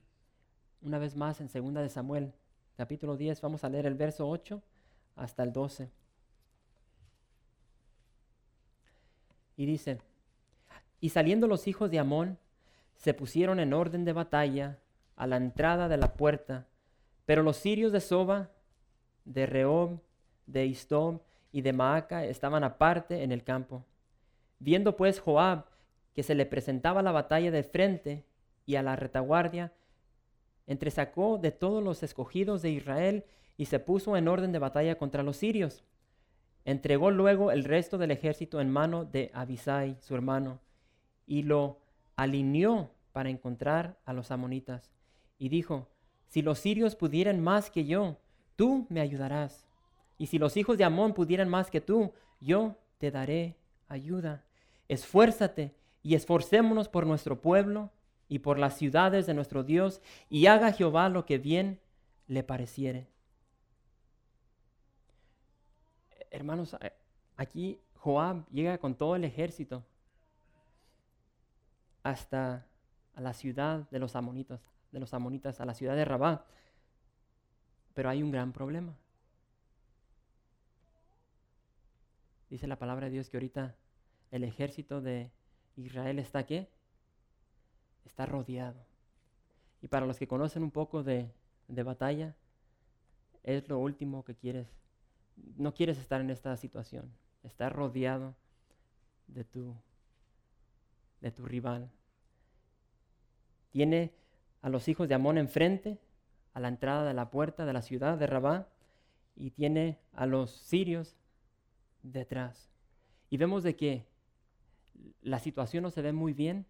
una 0.81 0.99
vez 0.99 1.17
más 1.17 1.41
en 1.41 1.49
2 1.49 1.75
de 1.75 1.89
Samuel, 1.89 2.33
capítulo 2.77 3.17
10, 3.17 3.41
vamos 3.41 3.63
a 3.65 3.69
leer 3.69 3.87
el 3.87 3.95
verso 3.95 4.29
8 4.29 4.63
hasta 5.17 5.43
el 5.43 5.53
12. 5.53 5.91
Y 9.57 9.67
dice, 9.67 9.99
y 11.01 11.11
saliendo 11.11 11.47
los 11.47 11.69
hijos 11.69 11.91
de 11.91 11.99
Amón, 11.99 12.39
se 13.03 13.15
pusieron 13.15 13.59
en 13.59 13.73
orden 13.73 14.05
de 14.05 14.13
batalla 14.13 14.79
a 15.17 15.27
la 15.27 15.37
entrada 15.37 15.89
de 15.89 15.97
la 15.97 16.15
puerta, 16.15 16.69
pero 17.27 17.43
los 17.43 17.57
sirios 17.57 17.91
de 17.91 18.01
Soba, 18.01 18.51
de 19.25 19.47
Rehob, 19.47 19.99
de 20.47 20.67
Istob 20.67 21.21
y 21.51 21.63
de 21.63 21.73
Maaca 21.73 22.25
estaban 22.25 22.63
aparte 22.63 23.25
en 23.25 23.33
el 23.33 23.43
campo. 23.43 23.85
Viendo 24.61 24.97
pues 24.97 25.19
Joab 25.19 25.65
que 26.15 26.23
se 26.23 26.37
le 26.37 26.47
presentaba 26.47 27.03
la 27.03 27.11
batalla 27.11 27.51
de 27.51 27.65
frente 27.65 28.25
y 28.67 28.77
a 28.77 28.83
la 28.83 28.95
retaguardia, 28.95 29.73
entresacó 30.69 31.39
de 31.39 31.51
todos 31.51 31.83
los 31.83 32.05
escogidos 32.05 32.63
de 32.63 32.71
Israel 32.71 33.25
y 33.57 33.65
se 33.65 33.81
puso 33.81 34.17
en 34.17 34.29
orden 34.29 34.53
de 34.53 34.61
batalla 34.61 34.97
contra 34.97 35.25
los 35.25 35.37
sirios. 35.37 35.83
Entregó 36.65 37.11
luego 37.11 37.51
el 37.51 37.65
resto 37.65 37.99
del 37.99 38.13
ejército 38.13 38.61
en 38.61 38.71
mano 38.71 39.05
de 39.05 39.33
Abisai, 39.35 39.97
su 40.01 40.15
hermano, 40.15 40.61
y 41.27 41.43
lo 41.43 41.82
alineó 42.17 42.91
para 43.13 43.31
encontrar 43.31 43.99
a 44.05 44.13
los 44.13 44.31
amonitas. 44.31 44.91
Y 45.39 45.49
dijo, 45.49 45.89
si 46.29 46.43
los 46.43 46.59
sirios 46.59 46.97
pudieran 46.97 47.41
más 47.41 47.71
que 47.71 47.85
yo, 47.85 48.17
tú 48.57 48.87
me 48.89 49.01
ayudarás. 49.01 49.67
Y 50.19 50.27
si 50.27 50.39
los 50.39 50.57
hijos 50.57 50.79
de 50.79 50.85
Amón 50.85 51.15
pudieran 51.15 51.49
más 51.49 51.71
que 51.71 51.81
tú, 51.81 52.13
yo 52.41 52.77
te 52.99 53.11
daré 53.11 53.57
ayuda. 53.89 54.45
Esfuérzate 54.89 55.75
y 56.03 56.15
esforcémonos 56.15 56.89
por 56.89 57.07
nuestro 57.07 57.41
pueblo 57.41 57.91
y 58.29 58.39
por 58.39 58.59
las 58.59 58.79
ciudades 58.79 59.27
de 59.27 59.35
nuestro 59.35 59.63
Dios, 59.63 60.01
y 60.31 60.47
haga 60.47 60.73
Jehová 60.73 61.11
lo 61.11 61.27
que 61.27 61.37
bien 61.37 61.81
le 62.29 62.43
pareciere. 62.43 63.07
Hermanos, 66.31 66.75
aquí 67.37 67.79
Joab 67.97 68.49
llega 68.51 68.79
con 68.79 68.95
todo 68.95 69.17
el 69.17 69.25
ejército 69.25 69.85
hasta 72.03 72.67
la 73.17 73.33
ciudad 73.33 73.89
de 73.91 73.99
los 73.99 74.17
amonitas, 74.17 74.61
de 74.91 75.01
los 75.01 75.15
amonitas, 75.15 75.61
a 75.61 75.65
la 75.65 75.75
ciudad 75.75 75.97
de 75.97 76.05
Rabá. 76.05 76.45
Pero 77.95 78.09
hay 78.09 78.23
un 78.23 78.31
gran 78.31 78.53
problema. 78.53 78.95
Dice 82.51 82.67
la 82.67 82.79
palabra 82.79 83.07
de 83.07 83.13
Dios 83.13 83.31
que 83.31 83.37
ahorita 83.37 83.75
el 84.31 84.45
ejército 84.45 85.01
de 85.01 85.31
Israel 85.77 86.19
está 86.19 86.45
qué? 86.45 86.69
Está 88.05 88.27
rodeado. 88.27 88.85
Y 89.81 89.89
para 89.89 90.07
los 90.07 90.19
que 90.19 90.29
conocen 90.29 90.63
un 90.63 90.71
poco 90.71 91.03
de, 91.03 91.31
de 91.69 91.83
batalla, 91.83 92.35
es 93.43 93.69
lo 93.69 93.79
último 93.79 94.25
que 94.25 94.35
quieres. 94.35 94.69
No 95.57 95.75
quieres 95.75 95.99
estar 95.99 96.21
en 96.21 96.31
esta 96.31 96.57
situación. 96.57 97.11
Estar 97.43 97.75
rodeado 97.75 98.35
de 99.27 99.45
tu, 99.45 99.75
de 101.23 101.31
tu 101.31 101.47
rival. 101.47 101.91
Tiene 103.71 104.13
a 104.61 104.69
los 104.69 104.89
hijos 104.89 105.09
de 105.09 105.15
Amón 105.15 105.39
enfrente, 105.39 105.99
a 106.53 106.61
la 106.61 106.69
entrada 106.69 107.05
de 107.05 107.15
la 107.15 107.31
puerta 107.31 107.65
de 107.65 107.73
la 107.73 107.81
ciudad 107.81 108.19
de 108.19 108.27
Rabá, 108.27 108.69
y 109.35 109.53
tiene 109.53 109.99
a 110.13 110.27
los 110.27 110.51
sirios 110.51 111.17
detrás. 112.03 112.71
Y 113.31 113.39
vemos 113.39 113.63
de 113.63 113.77
que 113.77 114.07
la 115.23 115.39
situación 115.39 115.83
no 115.85 115.91
se 115.91 116.03
ve 116.03 116.13
muy 116.13 116.35
bien, 116.35 116.67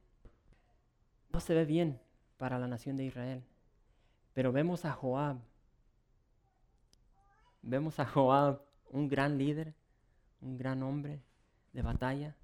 no 1.32 1.40
se 1.40 1.54
ve 1.54 1.64
bien 1.64 2.00
para 2.36 2.58
la 2.58 2.68
nación 2.68 2.96
de 2.96 3.04
Israel. 3.04 3.42
Pero 4.34 4.52
vemos 4.52 4.84
a 4.84 4.92
Joab, 4.92 5.38
vemos 7.62 7.98
a 7.98 8.06
Joab, 8.06 8.62
un 8.90 9.08
gran 9.08 9.38
líder, 9.38 9.74
un 10.40 10.56
gran 10.56 10.82
hombre 10.82 11.22
de 11.72 11.82
batalla. 11.82 12.36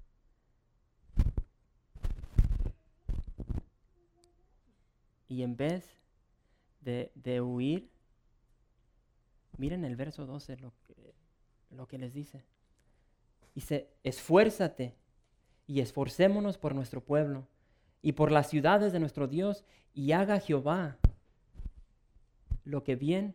Y 5.28 5.42
en 5.42 5.56
vez 5.56 6.00
de, 6.80 7.40
huir, 7.40 7.90
miren 9.58 9.84
el 9.84 9.94
verso 9.94 10.26
12 10.26 10.56
lo 10.56 10.72
que, 10.86 11.14
lo 11.70 11.86
que 11.86 11.98
les 11.98 12.14
dice. 12.14 12.44
Dice, 13.54 13.90
esfuérzate 14.04 14.96
y 15.66 15.80
esforcémonos 15.80 16.56
por 16.56 16.74
nuestro 16.74 17.04
pueblo 17.04 17.46
y 18.00 18.12
por 18.12 18.32
las 18.32 18.48
ciudades 18.48 18.92
de 18.92 19.00
nuestro 19.00 19.26
Dios 19.28 19.64
y 19.92 20.12
haga 20.12 20.40
Jehová 20.40 20.98
lo 22.64 22.84
que 22.84 22.96
bien 22.96 23.34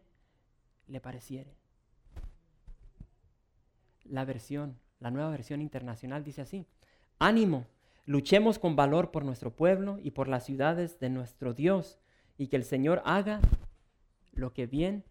le 0.88 0.99
pareciere. 0.99 1.56
La 4.06 4.25
versión, 4.25 4.79
la 4.99 5.12
nueva 5.12 5.29
versión 5.29 5.62
internacional 5.62 6.23
dice 6.23 6.41
así, 6.41 6.65
ánimo, 7.19 7.65
luchemos 8.06 8.60
con 8.60 8.76
valor 8.76 9.12
por 9.12 9.24
nuestro 9.24 9.56
pueblo 9.56 10.00
y 10.02 10.12
por 10.12 10.28
las 10.28 10.46
ciudades 10.46 11.00
de 11.00 11.10
nuestro 11.10 11.54
Dios 11.54 12.00
y 12.38 12.48
que 12.48 12.56
el 12.56 12.63
Señor 12.63 13.02
haga 13.06 13.39
lo 14.34 14.54
que 14.54 14.68
bien 14.68 15.04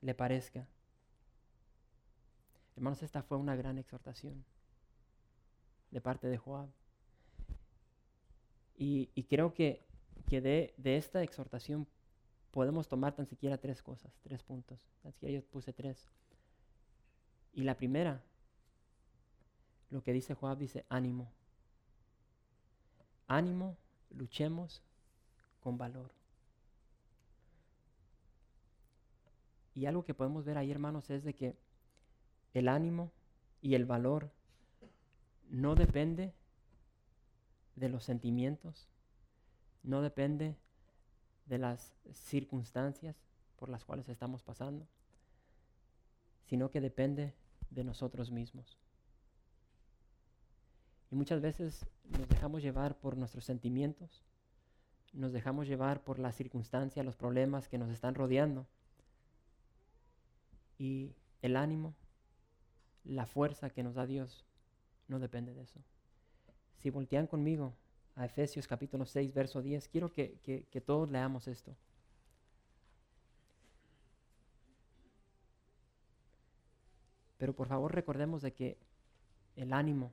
le 0.00 0.14
parezca. 0.14 0.66
Hermanos, 2.76 3.02
esta 3.02 3.22
fue 3.22 3.36
una 3.36 3.56
gran 3.56 3.78
exhortación 3.78 4.44
de 5.90 6.00
parte 6.00 6.28
de 6.28 6.38
Joab. 6.38 6.68
Y, 8.82 9.08
creo 9.28 9.52
que, 9.52 9.84
que 10.26 10.40
de, 10.40 10.72
de, 10.78 10.96
esta 10.96 11.22
exhortación 11.22 11.86
podemos 12.50 12.88
tomar 12.88 13.14
tan 13.14 13.26
siquiera 13.26 13.58
tres 13.58 13.82
cosas, 13.82 14.18
tres 14.22 14.42
puntos. 14.42 14.80
Tan 15.02 15.12
siquiera 15.12 15.34
yo 15.34 15.44
puse 15.44 15.74
tres. 15.74 16.08
Y 17.52 17.64
la 17.64 17.76
primera, 17.76 18.22
lo 19.90 20.02
que 20.02 20.12
dice 20.12 20.34
Joab, 20.34 20.58
dice 20.58 20.84
ánimo. 20.88 21.30
Ánimo, 23.26 23.76
luchemos 24.10 24.82
con 25.60 25.78
valor. 25.78 26.10
Y 29.74 29.86
algo 29.86 30.04
que 30.04 30.14
podemos 30.14 30.44
ver 30.44 30.58
ahí, 30.58 30.70
hermanos, 30.70 31.10
es 31.10 31.24
de 31.24 31.34
que 31.34 31.56
el 32.54 32.68
ánimo 32.68 33.10
y 33.62 33.74
el 33.74 33.84
valor 33.84 34.30
no 35.48 35.74
depende 35.74 36.32
de 37.76 37.88
los 37.88 38.04
sentimientos, 38.04 38.88
no 39.82 40.02
depende 40.02 40.56
de 41.46 41.58
las 41.58 41.92
circunstancias 42.12 43.16
por 43.56 43.68
las 43.68 43.84
cuales 43.84 44.08
estamos 44.08 44.42
pasando, 44.42 44.86
sino 46.46 46.70
que 46.70 46.80
depende 46.80 47.34
de 47.70 47.84
nosotros 47.84 48.30
mismos. 48.30 48.78
Y 51.10 51.16
muchas 51.16 51.40
veces 51.40 51.86
nos 52.04 52.28
dejamos 52.28 52.62
llevar 52.62 52.96
por 52.96 53.16
nuestros 53.16 53.44
sentimientos, 53.44 54.22
nos 55.12 55.32
dejamos 55.32 55.66
llevar 55.66 56.02
por 56.04 56.20
las 56.20 56.36
circunstancias, 56.36 57.04
los 57.04 57.16
problemas 57.16 57.68
que 57.68 57.78
nos 57.78 57.90
están 57.90 58.14
rodeando. 58.14 58.66
Y 60.78 61.12
el 61.42 61.56
ánimo, 61.56 61.94
la 63.04 63.26
fuerza 63.26 63.70
que 63.70 63.82
nos 63.82 63.94
da 63.94 64.06
Dios, 64.06 64.44
no 65.08 65.18
depende 65.18 65.52
de 65.52 65.62
eso. 65.62 65.80
Si 66.78 66.90
voltean 66.90 67.26
conmigo 67.26 67.74
a 68.14 68.26
Efesios 68.26 68.68
capítulo 68.68 69.04
6, 69.04 69.34
verso 69.34 69.62
10, 69.62 69.88
quiero 69.88 70.12
que, 70.12 70.38
que 70.70 70.80
todos 70.80 71.10
leamos 71.10 71.48
esto. 71.48 71.74
Pero 77.36 77.52
por 77.52 77.66
favor 77.66 77.92
recordemos 77.94 78.42
de 78.42 78.52
que 78.52 78.78
el 79.56 79.72
ánimo 79.72 80.12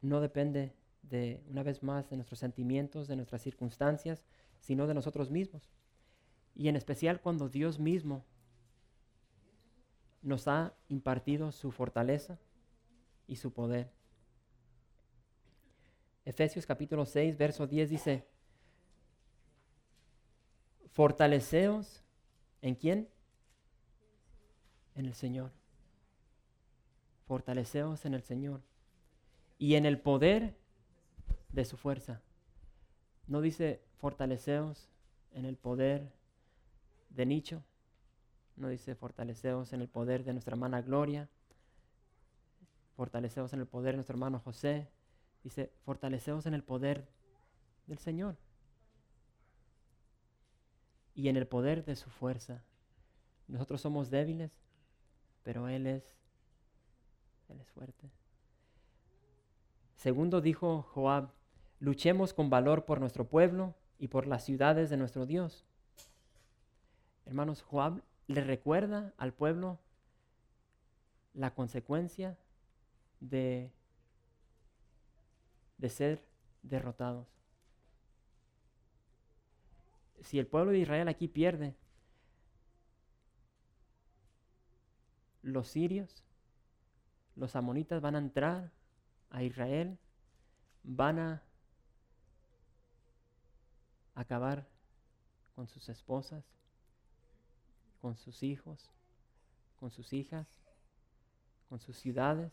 no 0.00 0.20
depende 0.20 0.74
de, 1.02 1.42
una 1.48 1.62
vez 1.62 1.82
más, 1.82 2.08
de 2.10 2.16
nuestros 2.16 2.40
sentimientos, 2.40 3.08
de 3.08 3.16
nuestras 3.16 3.42
circunstancias, 3.42 4.24
sino 4.60 4.86
de 4.86 4.94
nosotros 4.94 5.30
mismos. 5.30 5.70
Y 6.54 6.68
en 6.68 6.76
especial 6.76 7.20
cuando 7.20 7.48
Dios 7.48 7.78
mismo 7.78 8.24
nos 10.22 10.48
ha 10.48 10.74
impartido 10.88 11.52
su 11.52 11.70
fortaleza 11.70 12.38
y 13.26 13.36
su 13.36 13.52
poder. 13.52 13.92
Efesios 16.24 16.66
capítulo 16.66 17.06
6, 17.06 17.36
verso 17.36 17.66
10 17.66 17.90
dice, 17.90 18.26
fortaleceos 20.90 22.02
en 22.62 22.74
quién? 22.74 23.08
En 24.96 25.06
el 25.06 25.14
Señor. 25.14 25.52
Fortaleceos 27.26 28.04
en 28.06 28.14
el 28.14 28.22
Señor 28.22 28.62
y 29.58 29.74
en 29.74 29.86
el 29.86 29.98
poder 29.98 30.56
de 31.50 31.64
su 31.64 31.76
fuerza. 31.76 32.20
No 33.26 33.40
dice 33.40 33.82
fortaleceos 33.98 34.88
en 35.32 35.44
el 35.44 35.56
poder 35.56 36.12
de 37.10 37.26
Nicho, 37.26 37.62
no 38.56 38.68
dice 38.68 38.94
fortaleceos 38.94 39.72
en 39.72 39.80
el 39.80 39.88
poder 39.88 40.24
de 40.24 40.32
nuestra 40.32 40.52
hermana 40.52 40.82
Gloria, 40.82 41.28
fortaleceos 42.94 43.52
en 43.52 43.60
el 43.60 43.66
poder 43.66 43.92
de 43.92 43.96
nuestro 43.96 44.14
hermano 44.14 44.38
José, 44.38 44.88
dice 45.42 45.72
fortaleceos 45.84 46.46
en 46.46 46.54
el 46.54 46.62
poder 46.62 47.08
del 47.86 47.98
Señor 47.98 48.36
y 51.14 51.28
en 51.28 51.36
el 51.36 51.46
poder 51.46 51.84
de 51.84 51.96
su 51.96 52.10
fuerza. 52.10 52.62
Nosotros 53.48 53.80
somos 53.80 54.10
débiles, 54.10 54.52
pero 55.42 55.68
Él 55.68 55.86
es, 55.86 56.04
Él 57.48 57.60
es 57.60 57.70
fuerte. 57.70 58.10
Segundo 59.96 60.40
dijo 60.40 60.82
Joab, 60.82 61.30
luchemos 61.80 62.34
con 62.34 62.50
valor 62.50 62.84
por 62.84 63.00
nuestro 63.00 63.26
pueblo 63.26 63.74
y 63.98 64.08
por 64.08 64.26
las 64.26 64.44
ciudades 64.44 64.90
de 64.90 64.96
nuestro 64.96 65.26
Dios. 65.26 65.64
Hermanos, 67.24 67.62
Joab 67.62 68.02
le 68.28 68.42
recuerda 68.42 69.14
al 69.16 69.32
pueblo 69.32 69.78
la 71.34 71.54
consecuencia 71.54 72.36
de, 73.20 73.70
de 75.78 75.88
ser 75.88 76.22
derrotados. 76.62 77.26
Si 80.20 80.38
el 80.38 80.46
pueblo 80.46 80.72
de 80.72 80.78
Israel 80.78 81.08
aquí 81.08 81.28
pierde, 81.28 81.74
los 85.42 85.68
sirios, 85.68 86.22
los 87.34 87.56
amonitas 87.56 88.00
van 88.00 88.16
a 88.16 88.18
entrar 88.18 88.75
a 89.30 89.42
Israel, 89.42 89.98
van 90.82 91.18
a 91.18 91.42
acabar 94.14 94.66
con 95.54 95.66
sus 95.68 95.88
esposas, 95.88 96.44
con 98.00 98.16
sus 98.16 98.42
hijos, 98.42 98.90
con 99.78 99.90
sus 99.90 100.12
hijas, 100.12 100.46
con 101.68 101.80
sus 101.80 101.96
ciudades. 101.98 102.52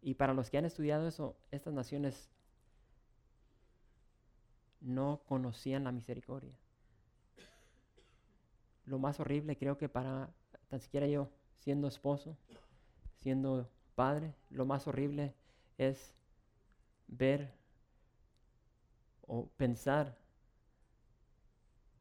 Y 0.00 0.14
para 0.14 0.34
los 0.34 0.50
que 0.50 0.58
han 0.58 0.64
estudiado 0.64 1.06
eso, 1.06 1.36
estas 1.50 1.72
naciones 1.72 2.30
no 4.80 5.22
conocían 5.26 5.84
la 5.84 5.92
misericordia. 5.92 6.56
Lo 8.84 8.98
más 8.98 9.20
horrible 9.20 9.56
creo 9.56 9.78
que 9.78 9.88
para 9.88 10.34
tan 10.68 10.80
siquiera 10.80 11.06
yo, 11.06 11.30
siendo 11.58 11.86
esposo, 11.86 12.36
siendo 13.16 13.70
padre, 13.92 14.34
lo 14.50 14.66
más 14.66 14.86
horrible 14.86 15.34
es 15.78 16.14
ver 17.08 17.52
o 19.22 19.48
pensar 19.56 20.18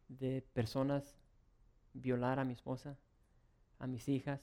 de 0.07 0.41
personas 0.53 1.17
violar 1.93 2.39
a 2.39 2.45
mi 2.45 2.53
esposa, 2.53 2.97
a 3.79 3.87
mis 3.87 4.07
hijas, 4.09 4.41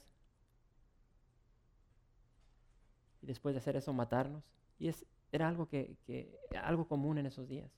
y 3.21 3.27
después 3.27 3.55
de 3.55 3.59
hacer 3.59 3.77
eso 3.77 3.93
matarnos. 3.93 4.45
Y 4.79 4.89
es, 4.89 5.07
era 5.33 5.49
algo, 5.49 5.69
que, 5.69 5.97
algo 6.63 6.87
común 6.87 7.19
en 7.19 7.27
esos 7.27 7.49
días. 7.49 7.71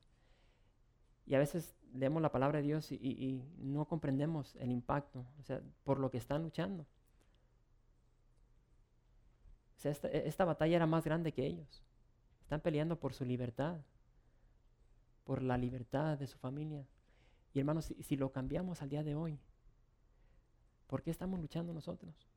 Y 1.27 1.35
a 1.35 1.39
veces 1.39 1.75
leemos 1.93 2.23
la 2.23 2.33
palabra 2.33 2.59
de 2.59 2.65
Dios 2.65 2.91
y, 2.93 3.43
no 3.59 3.87
comprendemos 3.87 4.57
el 4.57 4.71
impacto, 4.71 5.27
o 5.39 5.43
sea, 5.43 5.61
por 5.85 5.99
lo 5.99 6.11
que 6.11 6.19
están 6.19 6.43
luchando. 6.43 6.87
Sea, 9.81 9.93
esta, 9.93 10.45
batalla 10.45 10.77
era 10.77 10.87
más 10.87 11.05
grande 11.05 11.33
que 11.33 11.47
ellos. 11.47 11.83
Están 12.43 12.61
peleando 12.61 13.01
por 13.01 13.15
su 13.15 13.25
libertad, 13.25 13.79
por 15.25 15.41
la 15.43 15.57
libertad 15.57 16.19
de 16.19 16.27
su 16.27 16.37
familia. 16.37 16.87
Y 17.55 17.61
hermanos, 17.61 17.87
si, 17.87 17.95
si 18.03 18.17
lo 18.19 18.31
cambiamos 18.31 18.83
al 18.83 18.91
día 18.91 19.03
de 19.03 19.15
hoy, 19.15 19.41
¿por 20.87 21.03
qué 21.03 21.11
estamos 21.11 21.41
luchando 21.41 21.73
nosotros? 21.73 22.29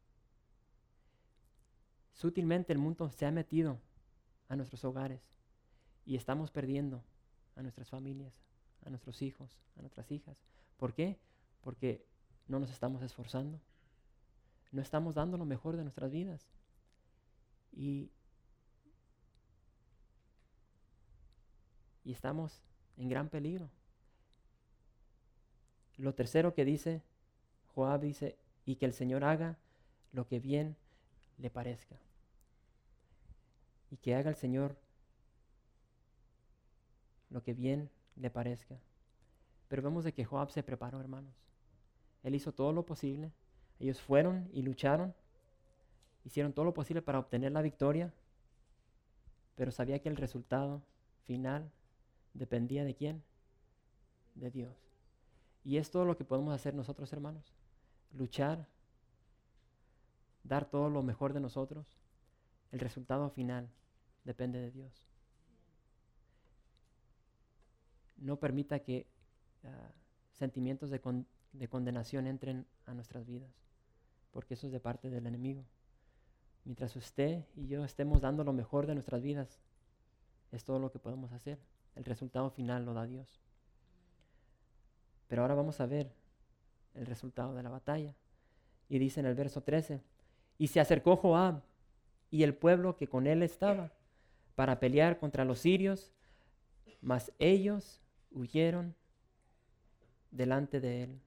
Sutilmente 2.13 2.71
el 2.71 2.79
mundo 2.79 3.09
se 3.09 3.25
ha 3.25 3.31
metido 3.31 3.77
a 4.47 4.55
nuestros 4.55 4.85
hogares 4.85 5.21
y 6.05 6.15
estamos 6.15 6.49
perdiendo 6.49 7.03
a 7.57 7.61
nuestras 7.61 7.89
familias, 7.89 8.33
a 8.85 8.89
nuestros 8.89 9.21
hijos, 9.21 9.59
a 9.75 9.81
nuestras 9.81 10.09
hijas. 10.11 10.37
¿Por 10.77 10.93
qué? 10.93 11.19
Porque 11.59 12.05
no 12.47 12.57
nos 12.59 12.71
estamos 12.71 13.01
esforzando. 13.01 13.59
No 14.71 14.81
estamos 14.81 15.15
dando 15.15 15.37
lo 15.37 15.43
mejor 15.43 15.75
de 15.75 15.83
nuestras 15.83 16.09
vidas. 16.09 16.47
Y, 17.75 18.09
y 22.03 22.11
estamos 22.11 22.61
en 22.97 23.09
gran 23.09 23.29
peligro. 23.29 23.69
Lo 25.97 26.13
tercero 26.13 26.53
que 26.53 26.65
dice 26.65 27.01
Joab 27.73 28.01
dice, 28.01 28.37
y 28.65 28.75
que 28.75 28.85
el 28.85 28.93
Señor 28.93 29.23
haga 29.23 29.57
lo 30.11 30.27
que 30.27 30.39
bien 30.39 30.75
le 31.37 31.49
parezca. 31.49 31.97
Y 33.89 33.97
que 33.97 34.15
haga 34.15 34.29
el 34.29 34.35
Señor 34.35 34.75
lo 37.29 37.43
que 37.43 37.53
bien 37.53 37.89
le 38.15 38.29
parezca. 38.29 38.77
Pero 39.67 39.81
vemos 39.81 40.03
de 40.03 40.13
que 40.13 40.23
Joab 40.23 40.51
se 40.51 40.63
preparó, 40.63 40.99
hermanos. 40.99 41.33
Él 42.23 42.35
hizo 42.35 42.53
todo 42.53 42.71
lo 42.71 42.85
posible. 42.85 43.31
Ellos 43.79 43.99
fueron 43.99 44.49
y 44.53 44.61
lucharon. 44.61 45.13
Hicieron 46.23 46.53
todo 46.53 46.65
lo 46.65 46.73
posible 46.73 47.01
para 47.01 47.19
obtener 47.19 47.51
la 47.51 47.61
victoria. 47.61 48.13
Pero 49.55 49.71
sabía 49.71 49.99
que 49.99 50.09
el 50.09 50.15
resultado 50.15 50.81
final 51.25 51.71
dependía 52.33 52.85
de 52.85 52.95
quién? 52.95 53.23
De 54.35 54.49
Dios. 54.49 54.75
Y 55.63 55.77
es 55.77 55.91
todo 55.91 56.05
lo 56.05 56.17
que 56.17 56.25
podemos 56.25 56.53
hacer 56.53 56.73
nosotros, 56.73 57.11
hermanos. 57.13 57.53
Luchar, 58.11 58.67
dar 60.43 60.65
todo 60.69 60.89
lo 60.89 61.03
mejor 61.03 61.33
de 61.33 61.39
nosotros. 61.39 61.97
El 62.71 62.79
resultado 62.79 63.29
final 63.29 63.69
depende 64.23 64.59
de 64.59 64.71
Dios. 64.71 65.07
no 68.23 68.37
permita 68.37 68.79
que 68.79 69.05
ah, 69.63 69.91
sentimientos 70.31 70.89
de, 70.89 71.01
de 71.51 71.67
condenación 71.67 72.25
entren 72.25 72.65
a 72.85 72.93
nuestras 72.93 73.25
vidas, 73.25 73.51
porque 74.31 74.55
eso 74.55 74.67
es 74.67 74.73
de 74.73 74.79
parte 74.79 75.09
del 75.09 75.27
enemigo. 75.27 75.63
Mientras 76.65 76.95
usted 76.95 77.43
y 77.55 77.67
yo 77.67 77.83
estemos 77.83 78.21
dando 78.21 78.43
lo 78.43 78.53
mejor 78.53 78.87
de 78.87 78.93
nuestras 78.93 79.21
vidas, 79.21 79.59
es 80.51 80.63
todo 80.63 80.79
lo 80.79 80.91
que 80.91 80.99
podemos 80.99 81.31
hacer. 81.31 81.59
El 81.95 82.05
resultado 82.05 82.49
final 82.49 82.85
lo 82.85 82.93
da 82.93 83.05
Dios. 83.05 83.41
Pero 85.27 85.41
ahora 85.41 85.55
vamos 85.55 85.79
a 85.79 85.85
ver 85.85 86.11
el 86.93 87.05
resultado 87.05 87.55
de 87.55 87.63
la 87.63 87.69
batalla. 87.69 88.13
Y 88.87 88.99
dice 88.99 89.19
en 89.19 89.25
el 89.25 89.35
verso 89.35 89.61
13, 89.61 90.01
y 90.57 90.67
se 90.67 90.79
acercó 90.79 91.15
Joab 91.17 91.61
y 92.29 92.43
el 92.43 92.53
pueblo 92.53 92.95
que 92.95 93.07
con 93.07 93.27
él 93.27 93.43
estaba 93.43 93.91
para 94.55 94.79
pelear 94.79 95.19
contra 95.19 95.45
los 95.45 95.59
sirios, 95.59 96.11
mas 97.01 97.31
ellos 97.39 97.99
huyeron 98.31 98.95
delante 100.31 100.79
de 100.79 101.03
él. 101.03 101.21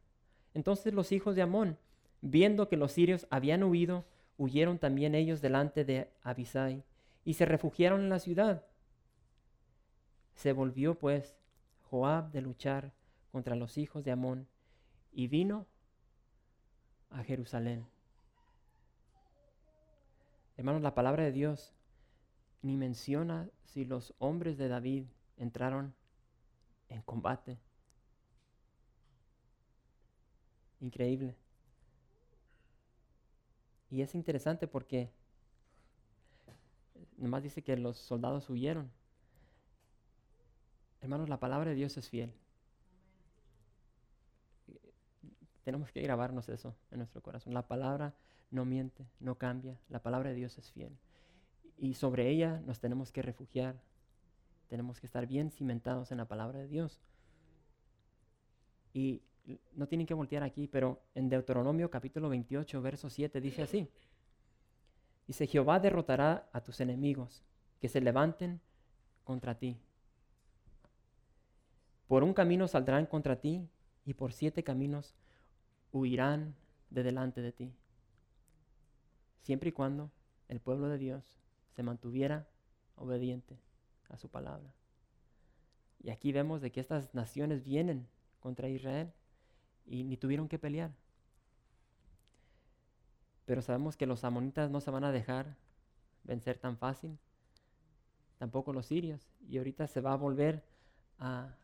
Entonces 0.54 0.94
los 0.94 1.12
hijos 1.12 1.34
de 1.34 1.42
Amón, 1.42 1.76
viendo 2.20 2.68
que 2.68 2.76
los 2.76 2.92
sirios 2.92 3.26
habían 3.30 3.62
huido, 3.64 4.04
huyeron 4.38 4.78
también 4.78 5.14
ellos 5.14 5.40
delante 5.40 5.84
de 5.84 6.10
Abisai 6.22 6.84
y 7.24 7.34
se 7.34 7.46
refugiaron 7.46 8.00
en 8.00 8.10
la 8.10 8.18
ciudad. 8.18 8.64
Se 10.34 10.52
volvió 10.52 10.98
pues 10.98 11.36
Joab 11.82 12.30
de 12.30 12.42
luchar 12.42 12.92
contra 13.32 13.56
los 13.56 13.78
hijos 13.78 14.04
de 14.04 14.12
Amón 14.12 14.48
y 15.12 15.28
vino 15.28 15.66
a 17.10 17.22
Jerusalén. 17.22 17.86
Hermanos, 20.56 20.82
la 20.82 20.94
palabra 20.94 21.24
de 21.24 21.32
Dios 21.32 21.74
ni 22.62 22.76
menciona 22.76 23.48
si 23.64 23.84
los 23.84 24.14
hombres 24.18 24.56
de 24.56 24.68
David 24.68 25.04
entraron 25.36 25.94
en 26.88 27.02
combate. 27.02 27.58
Increíble. 30.80 31.36
Y 33.90 34.02
es 34.02 34.14
interesante 34.14 34.66
porque 34.66 35.10
nomás 37.16 37.42
dice 37.42 37.62
que 37.62 37.76
los 37.76 37.98
soldados 37.98 38.48
huyeron. 38.50 38.90
Hermanos, 41.00 41.28
la 41.28 41.38
palabra 41.38 41.70
de 41.70 41.76
Dios 41.76 41.96
es 41.96 42.08
fiel. 42.08 42.32
Tenemos 45.64 45.90
que 45.90 46.02
grabarnos 46.02 46.48
eso 46.48 46.76
en 46.90 46.98
nuestro 46.98 47.22
corazón. 47.22 47.54
La 47.54 47.66
palabra 47.66 48.14
no 48.50 48.64
miente, 48.64 49.06
no 49.20 49.36
cambia. 49.36 49.78
La 49.88 50.02
palabra 50.02 50.30
de 50.30 50.36
Dios 50.36 50.58
es 50.58 50.70
fiel. 50.70 50.96
Y 51.78 51.94
sobre 51.94 52.30
ella 52.30 52.60
nos 52.64 52.80
tenemos 52.80 53.12
que 53.12 53.22
refugiar, 53.22 53.80
tenemos 54.68 55.00
que 55.00 55.06
estar 55.06 55.26
bien 55.26 55.50
cimentados 55.50 56.10
en 56.10 56.18
la 56.18 56.26
palabra 56.26 56.60
de 56.60 56.68
Dios. 56.68 57.00
Y 58.94 59.22
no 59.74 59.86
tienen 59.86 60.06
que 60.06 60.14
voltear 60.14 60.42
aquí, 60.42 60.66
pero 60.66 61.00
en 61.14 61.28
Deuteronomio 61.28 61.90
capítulo 61.90 62.28
28, 62.28 62.82
verso 62.82 63.10
7 63.10 63.40
dice 63.40 63.62
así. 63.62 63.88
Dice, 65.26 65.46
Jehová 65.46 65.80
derrotará 65.80 66.48
a 66.52 66.60
tus 66.62 66.80
enemigos 66.80 67.42
que 67.80 67.88
se 67.88 68.00
levanten 68.00 68.60
contra 69.24 69.58
ti. 69.58 69.76
Por 72.06 72.22
un 72.22 72.32
camino 72.32 72.68
saldrán 72.68 73.06
contra 73.06 73.40
ti 73.40 73.68
y 74.04 74.14
por 74.14 74.32
siete 74.32 74.62
caminos 74.62 75.16
huirán 75.92 76.54
de 76.90 77.02
delante 77.02 77.40
de 77.40 77.52
ti. 77.52 77.72
Siempre 79.42 79.70
y 79.70 79.72
cuando 79.72 80.10
el 80.48 80.60
pueblo 80.60 80.88
de 80.88 80.98
Dios 80.98 81.38
se 81.74 81.82
mantuviera 81.82 82.46
obediente 82.94 83.58
a 84.08 84.16
su 84.16 84.28
palabra. 84.28 84.72
Y 86.02 86.10
aquí 86.10 86.30
vemos 86.30 86.60
de 86.60 86.70
que 86.70 86.80
estas 86.80 87.12
naciones 87.14 87.64
vienen 87.64 88.06
contra 88.38 88.68
Israel 88.68 89.12
y 89.86 90.04
ni 90.04 90.16
tuvieron 90.16 90.48
que 90.48 90.58
pelear. 90.58 90.92
Pero 93.44 93.62
sabemos 93.62 93.96
que 93.96 94.06
los 94.06 94.24
amonitas 94.24 94.70
no 94.70 94.80
se 94.80 94.90
van 94.90 95.04
a 95.04 95.12
dejar 95.12 95.56
vencer 96.24 96.58
tan 96.58 96.76
fácil, 96.76 97.18
tampoco 98.38 98.72
los 98.72 98.86
sirios. 98.86 99.30
Y 99.48 99.58
ahorita 99.58 99.86
se 99.86 100.00
va 100.00 100.12
a 100.12 100.16
volver 100.16 100.64
a 101.18 101.54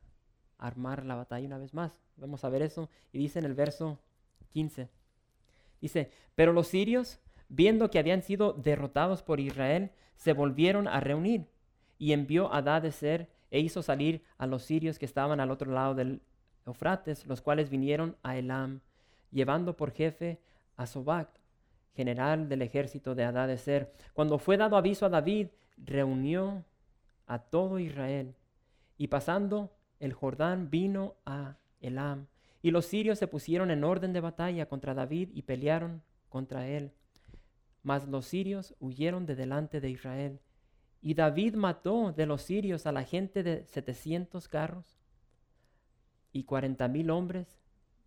armar 0.59 1.05
la 1.05 1.17
batalla 1.17 1.47
una 1.47 1.59
vez 1.59 1.75
más. 1.75 1.99
Vamos 2.17 2.45
a 2.45 2.49
ver 2.49 2.63
eso. 2.63 2.89
Y 3.13 3.19
dice 3.19 3.41
en 3.41 3.47
el 3.47 3.55
verso 3.55 3.99
15, 4.51 4.89
dice, 5.81 6.13
pero 6.37 6.53
los 6.53 6.69
sirios 6.69 7.19
viendo 7.53 7.91
que 7.91 7.99
habían 7.99 8.23
sido 8.23 8.55
derrotados 8.55 9.23
por 9.23 9.39
Israel, 9.39 9.91
se 10.17 10.33
volvieron 10.33 10.89
a 10.89 11.01
reunir 11.01 11.49
y 11.99 12.15
envió 12.15 12.53
a 12.53 12.63
Dadeser 12.63 13.31
e 13.51 13.61
hizo 13.61 13.83
salir 13.83 14.25
a 14.39 14.47
los 14.47 14.63
sirios 14.63 14.99
que 14.99 15.05
estaban 15.05 15.39
al 15.39 15.51
otro 15.51 15.71
lado 15.71 15.95
del 15.95 16.23
Eufrates, 16.66 17.27
los 17.27 17.40
cuales 17.40 17.70
vinieron 17.70 18.16
a 18.22 18.37
Elam, 18.37 18.81
llevando 19.31 19.77
por 19.77 19.92
jefe 19.92 20.38
a 20.77 20.87
Sobac, 20.87 21.29
general 21.94 22.48
del 22.48 22.62
ejército 22.62 23.14
de 23.14 23.25
Adadeser. 23.25 23.92
Cuando 24.14 24.38
fue 24.38 24.57
dado 24.57 24.77
aviso 24.77 25.07
a 25.07 25.11
David, 25.11 25.48
reunió 25.77 26.64
a 27.27 27.38
todo 27.38 27.79
Israel 27.79 28.35
y 28.96 29.09
pasando 29.09 29.72
el 30.01 30.12
Jordán 30.12 30.70
vino 30.70 31.16
a 31.27 31.57
Elam. 31.81 32.27
Y 32.62 32.70
los 32.70 32.87
sirios 32.87 33.18
se 33.18 33.27
pusieron 33.27 33.70
en 33.70 33.85
orden 33.85 34.12
de 34.12 34.20
batalla 34.20 34.66
contra 34.66 34.94
David 34.94 35.31
y 35.35 35.42
pelearon 35.42 36.03
contra 36.29 36.68
él. 36.68 36.92
Mas 37.83 38.07
los 38.07 38.27
sirios 38.27 38.75
huyeron 38.79 39.27
de 39.27 39.35
delante 39.35 39.81
de 39.81 39.90
Israel. 39.90 40.38
Y 41.01 41.14
David 41.14 41.57
mató 41.57 42.12
de 42.12 42.27
los 42.27 42.42
sirios 42.42 42.87
a 42.87 42.92
la 42.92 43.03
gente 43.03 43.42
de 43.42 43.66
setecientos 43.66 44.46
carros 44.46 45.02
y 46.33 46.45
cuarenta 46.45 46.88
mil 46.88 47.11
hombres 47.11 47.59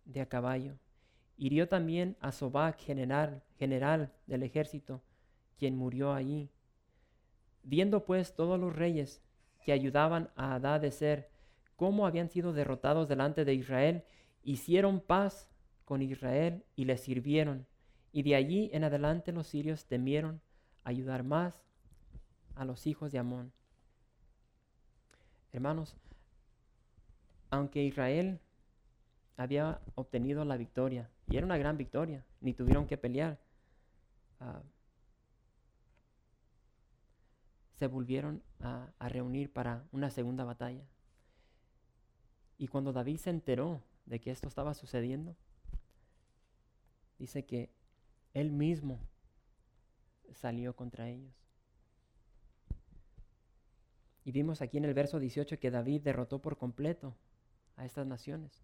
de 0.04 0.20
a 0.20 0.28
caballo. 0.28 0.78
Hirió 1.36 1.68
también 1.68 2.16
a 2.20 2.32
Sobac, 2.32 2.78
general, 2.78 3.42
general 3.58 4.12
del 4.26 4.42
ejército, 4.42 5.02
quien 5.58 5.76
murió 5.76 6.12
allí. 6.12 6.50
Viendo 7.62 8.04
pues 8.04 8.34
todos 8.34 8.58
los 8.58 8.74
reyes 8.74 9.22
que 9.64 9.72
ayudaban 9.72 10.30
a 10.36 10.54
Adad 10.54 10.80
de 10.80 10.90
ser, 10.90 11.30
cómo 11.76 12.06
habían 12.06 12.30
sido 12.30 12.52
derrotados 12.52 13.08
delante 13.08 13.44
de 13.44 13.54
Israel, 13.54 14.04
hicieron 14.42 15.00
paz 15.00 15.50
con 15.84 16.02
Israel 16.02 16.64
y 16.74 16.84
le 16.84 16.96
sirvieron. 16.96 17.66
Y 18.12 18.22
de 18.22 18.34
allí 18.34 18.70
en 18.72 18.84
adelante 18.84 19.32
los 19.32 19.46
sirios 19.46 19.86
temieron 19.86 20.40
ayudar 20.84 21.22
más 21.22 21.62
a 22.54 22.64
los 22.64 22.86
hijos 22.86 23.12
de 23.12 23.18
Amón. 23.18 23.52
Hermanos, 25.52 25.96
aunque 27.56 27.82
Israel 27.82 28.40
había 29.36 29.80
obtenido 29.94 30.44
la 30.44 30.56
victoria, 30.56 31.10
y 31.28 31.36
era 31.36 31.46
una 31.46 31.58
gran 31.58 31.76
victoria, 31.76 32.24
ni 32.40 32.54
tuvieron 32.54 32.86
que 32.86 32.96
pelear, 32.96 33.38
uh, 34.40 34.62
se 37.74 37.86
volvieron 37.86 38.42
a, 38.60 38.88
a 38.98 39.08
reunir 39.08 39.52
para 39.52 39.84
una 39.92 40.10
segunda 40.10 40.44
batalla. 40.44 40.84
Y 42.58 42.68
cuando 42.68 42.92
David 42.92 43.18
se 43.18 43.30
enteró 43.30 43.82
de 44.06 44.20
que 44.20 44.30
esto 44.30 44.48
estaba 44.48 44.72
sucediendo, 44.72 45.36
dice 47.18 47.44
que 47.44 47.70
él 48.32 48.50
mismo 48.50 49.00
salió 50.32 50.74
contra 50.74 51.08
ellos. 51.08 51.34
Y 54.24 54.32
vimos 54.32 54.62
aquí 54.62 54.78
en 54.78 54.86
el 54.86 54.94
verso 54.94 55.20
18 55.20 55.58
que 55.58 55.70
David 55.70 56.02
derrotó 56.02 56.40
por 56.40 56.56
completo 56.56 57.14
a 57.76 57.84
estas 57.84 58.06
naciones. 58.06 58.62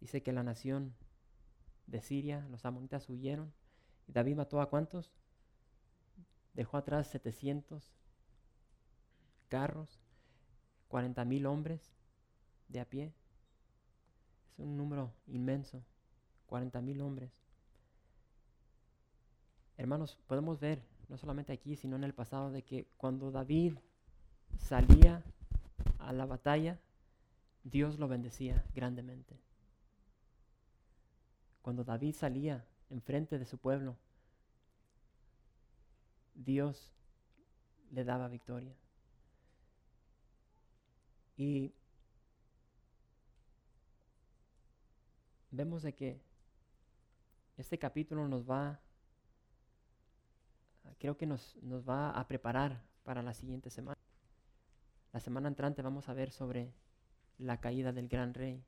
Dice 0.00 0.22
que 0.22 0.32
la 0.32 0.42
nación 0.42 0.94
de 1.86 2.00
Siria, 2.00 2.46
los 2.50 2.64
amonitas 2.64 3.08
huyeron. 3.08 3.52
¿Y 4.06 4.12
David 4.12 4.36
mató 4.36 4.60
a 4.60 4.68
cuántos? 4.68 5.10
Dejó 6.52 6.76
atrás 6.76 7.08
700 7.08 7.90
carros, 9.48 10.00
40 10.88 11.24
mil 11.24 11.46
hombres 11.46 11.92
de 12.68 12.80
a 12.80 12.84
pie. 12.84 13.12
Es 14.52 14.58
un 14.58 14.76
número 14.76 15.12
inmenso, 15.26 15.82
40 16.46 16.80
mil 16.80 17.00
hombres. 17.00 17.32
Hermanos, 19.76 20.18
podemos 20.26 20.60
ver, 20.60 20.82
no 21.08 21.18
solamente 21.18 21.52
aquí, 21.52 21.76
sino 21.76 21.96
en 21.96 22.04
el 22.04 22.14
pasado, 22.14 22.52
de 22.52 22.62
que 22.62 22.86
cuando 22.96 23.32
David 23.32 23.78
salía 24.58 25.24
a 25.98 26.12
la 26.12 26.26
batalla, 26.26 26.78
Dios 27.64 27.98
lo 27.98 28.08
bendecía 28.08 28.62
grandemente. 28.74 29.40
Cuando 31.62 31.82
David 31.82 32.14
salía 32.14 32.64
enfrente 32.90 33.38
de 33.38 33.46
su 33.46 33.56
pueblo, 33.56 33.96
Dios 36.34 36.92
le 37.90 38.04
daba 38.04 38.28
victoria. 38.28 38.74
Y 41.36 41.72
vemos 45.50 45.82
de 45.82 45.94
que 45.94 46.20
este 47.56 47.78
capítulo 47.78 48.28
nos 48.28 48.48
va, 48.48 48.78
creo 50.98 51.16
que 51.16 51.26
nos, 51.26 51.56
nos 51.62 51.88
va 51.88 52.10
a 52.10 52.28
preparar 52.28 52.82
para 53.04 53.22
la 53.22 53.32
siguiente 53.32 53.70
semana. 53.70 53.98
La 55.12 55.20
semana 55.20 55.48
entrante 55.48 55.80
vamos 55.80 56.08
a 56.08 56.14
ver 56.14 56.30
sobre 56.30 56.74
la 57.38 57.60
caída 57.60 57.92
del 57.92 58.08
gran 58.08 58.34
rey, 58.34 58.64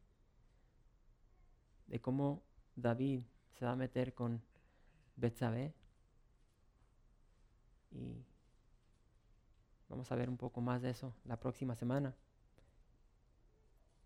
de 1.86 2.00
cómo 2.00 2.42
David 2.74 3.22
se 3.52 3.64
va 3.64 3.72
a 3.72 3.76
meter 3.76 4.14
con 4.14 4.42
Betsabé 5.16 5.72
y 7.90 8.24
vamos 9.88 10.10
a 10.12 10.16
ver 10.16 10.28
un 10.28 10.36
poco 10.36 10.60
más 10.60 10.82
de 10.82 10.90
eso 10.90 11.14
la 11.24 11.38
próxima 11.38 11.74
semana. 11.74 12.14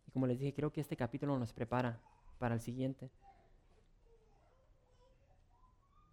Y 0.06 0.10
como 0.12 0.26
les 0.26 0.38
dije, 0.38 0.54
creo 0.54 0.72
que 0.72 0.80
este 0.80 0.96
capítulo 0.96 1.38
nos 1.38 1.52
prepara 1.52 2.00
para 2.38 2.54
el 2.54 2.60
siguiente. 2.60 3.10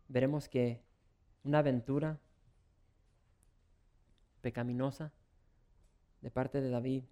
Veremos 0.08 0.48
que 0.48 0.82
una 1.44 1.60
aventura 1.60 2.20
pecaminosa 4.42 5.12
de 6.22 6.32
parte 6.32 6.62
de 6.62 6.70
David 6.70 7.04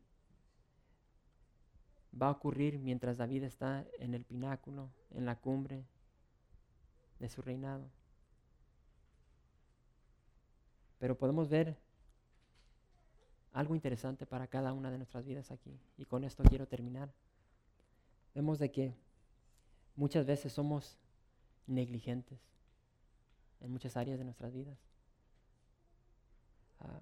va 2.21 2.27
a 2.27 2.31
ocurrir 2.31 2.79
mientras 2.79 3.17
David 3.17 3.43
está 3.43 3.85
en 3.99 4.13
el 4.13 4.23
pináculo, 4.23 4.89
en 5.11 5.25
la 5.25 5.35
cumbre 5.35 5.85
de 7.19 7.29
su 7.29 7.41
reinado. 7.41 7.89
Pero 10.99 11.17
podemos 11.17 11.49
ver 11.49 11.77
algo 13.51 13.75
interesante 13.75 14.25
para 14.25 14.47
cada 14.47 14.73
una 14.73 14.91
de 14.91 14.97
nuestras 14.97 15.25
vidas 15.25 15.51
aquí. 15.51 15.79
Y 15.97 16.05
con 16.05 16.23
esto 16.23 16.43
quiero 16.43 16.67
terminar. 16.67 17.13
Vemos 18.33 18.59
de 18.59 18.71
que 18.71 18.93
muchas 19.95 20.25
veces 20.25 20.51
somos 20.51 20.97
negligentes 21.67 22.39
en 23.61 23.71
muchas 23.71 23.95
áreas 23.97 24.19
de 24.19 24.25
nuestras 24.25 24.53
vidas. 24.53 24.77
Ah, 26.79 26.99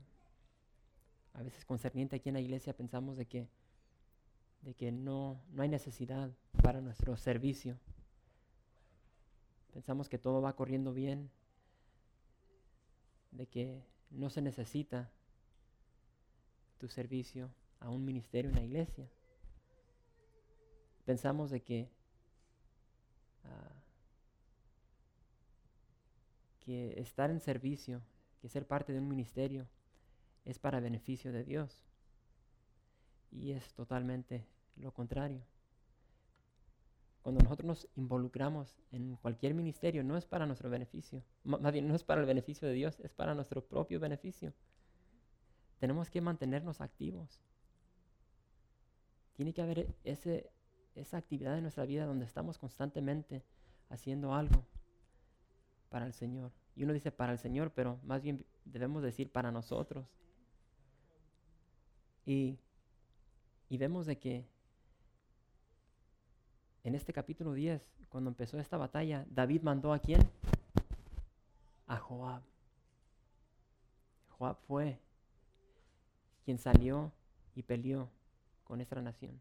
a 1.34 1.42
veces 1.42 1.66
concerniente 1.66 2.16
aquí 2.16 2.30
en 2.30 2.36
la 2.36 2.42
iglesia 2.42 2.76
pensamos 2.76 3.18
de 3.18 3.26
que, 3.26 3.48
de 4.64 4.74
que 4.74 4.92
no, 4.92 5.42
no 5.52 5.62
hay 5.62 5.70
necesidad 5.70 6.32
para 6.62 6.82
nuestro 6.82 7.18
servicio. 7.18 7.78
Pensamos 9.74 10.08
que 10.08 10.18
todo 10.18 10.42
va 10.42 10.56
corriendo 10.56 10.94
bien, 10.94 11.30
de 13.32 13.48
que 13.48 13.84
no 14.10 14.30
se 14.30 14.42
necesita 14.42 15.12
tu 16.78 16.88
servicio 16.88 17.50
a 17.80 17.90
un 17.90 18.06
ministerio 18.06 18.50
en 18.50 18.56
la 18.56 18.64
iglesia. 18.64 19.10
Pensamos 21.06 21.52
de 21.52 21.62
que, 21.62 21.90
ah, 23.44 23.74
que 26.60 27.00
estar 27.02 27.30
en 27.30 27.42
servicio, 27.42 28.02
que 28.42 28.48
ser 28.48 28.66
parte 28.66 28.94
de 28.94 29.00
un 29.00 29.10
ministerio, 29.10 29.68
es 30.46 30.60
para 30.60 30.80
beneficio 30.80 31.34
de 31.34 31.44
Dios. 31.44 31.84
Y 33.32 33.52
es 33.52 33.74
totalmente 33.74 34.46
lo 34.76 34.92
contrario. 34.92 35.42
Cuando 37.22 37.42
nosotros 37.42 37.66
nos 37.66 37.88
involucramos 37.96 38.76
en 38.92 39.16
cualquier 39.16 39.54
ministerio, 39.54 40.04
no 40.04 40.18
es 40.18 40.26
para 40.26 40.46
nuestro 40.46 40.70
beneficio, 40.70 41.24
más 41.44 41.72
bien 41.72 41.88
no 41.88 41.96
es 41.96 42.04
para 42.04 42.20
el 42.20 42.28
beneficio 42.28 42.68
de 42.68 42.74
Dios, 42.74 43.00
es 43.00 43.14
para 43.14 43.34
nuestro 43.34 43.66
propio 43.66 44.00
beneficio. 44.00 44.54
Tenemos 45.80 46.10
que 46.10 46.22
mantenernos 46.22 46.82
activos. 46.82 47.42
Tiene 49.34 49.54
que 49.54 49.62
haber 49.62 49.96
ese, 50.04 50.52
esa 50.96 51.18
actividad 51.18 51.58
en 51.58 51.64
nuestra 51.64 51.86
vida 51.86 52.06
donde 52.06 52.26
estamos 52.26 52.58
constantemente 52.58 53.44
haciendo 53.90 54.34
algo 54.34 54.66
para 55.90 56.06
el 56.06 56.14
Señor. 56.14 56.52
Y 56.76 56.84
uno 56.84 56.94
dice 56.94 57.12
para 57.12 57.32
el 57.32 57.38
Señor, 57.38 57.72
pero 57.72 58.00
más 58.04 58.22
bien 58.22 58.46
debemos 58.66 59.04
decir 59.04 59.32
para 59.32 59.52
nosotros. 59.52 60.08
Y, 62.26 62.58
vemos 63.70 64.06
de 64.06 64.18
que 64.18 64.48
en 66.84 66.96
este 66.96 67.14
capítulo 67.14 67.54
10, 67.54 67.82
cuando 68.10 68.30
empezó 68.30 68.60
esta 68.60 68.78
batalla, 68.78 69.26
David 69.30 69.62
mandó 69.62 69.94
a 69.94 70.00
quién? 70.00 70.22
A 71.88 71.98
Joab. 71.98 72.42
Joab 74.38 74.58
fue 74.68 75.00
quien 76.44 76.58
salió 76.58 77.12
y 77.56 77.64
peleó 77.64 78.10
con 78.66 78.82
esta 78.82 79.02
nación. 79.02 79.40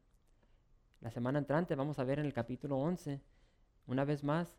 La 1.01 1.11
semana 1.11 1.41
entrante 1.41 1.75
vamos 1.75 1.99
a 1.99 2.05
ver 2.05 2.21
en 2.21 2.27
el 2.27 2.33
capítulo 2.33 2.79
11, 2.79 3.21
una 3.89 4.05
vez 4.05 4.23
más, 4.23 4.55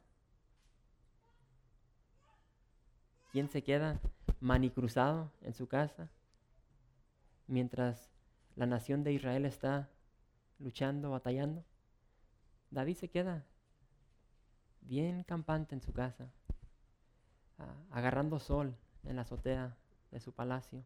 ¿quién 3.31 3.47
se 3.47 3.63
queda 3.63 4.01
manicruzado 4.41 5.31
en 5.41 5.53
su 5.53 5.67
casa 5.67 6.09
mientras 7.47 8.09
la 8.57 8.65
nación 8.65 9.05
de 9.05 9.13
Israel 9.13 9.45
está 9.45 9.89
luchando, 10.59 11.11
batallando? 11.11 11.63
David 12.73 12.97
se 12.97 13.07
queda 13.07 13.45
bien 14.81 15.23
campante 15.23 15.75
en 15.75 15.81
su 15.81 15.93
casa, 15.93 16.31
ah, 17.59 17.75
agarrando 17.91 18.39
sol 18.39 18.75
en 19.03 19.15
la 19.15 19.21
azotea 19.21 19.77
de 20.09 20.19
su 20.19 20.31
palacio. 20.31 20.83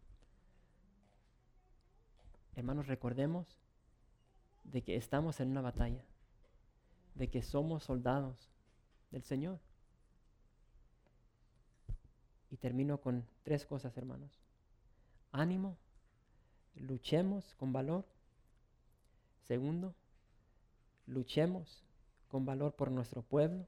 Hermanos, 2.55 2.87
recordemos 2.87 3.47
de 4.65 4.83
que 4.83 4.97
estamos 4.97 5.39
en 5.39 5.49
una 5.49 5.61
batalla, 5.61 6.03
de 7.15 7.29
que 7.29 7.41
somos 7.41 7.85
soldados 7.85 8.51
del 9.11 9.23
Señor. 9.23 9.59
Y 12.51 12.57
termino 12.57 12.99
con 12.99 13.25
tres 13.43 13.65
cosas, 13.65 13.95
hermanos. 13.95 14.41
Ánimo, 15.31 15.77
luchemos 16.75 17.55
con 17.55 17.71
valor. 17.71 18.05
Segundo, 19.43 19.95
luchemos 21.07 21.83
con 22.27 22.45
valor 22.45 22.75
por 22.75 22.91
nuestro 22.91 23.23
pueblo 23.23 23.65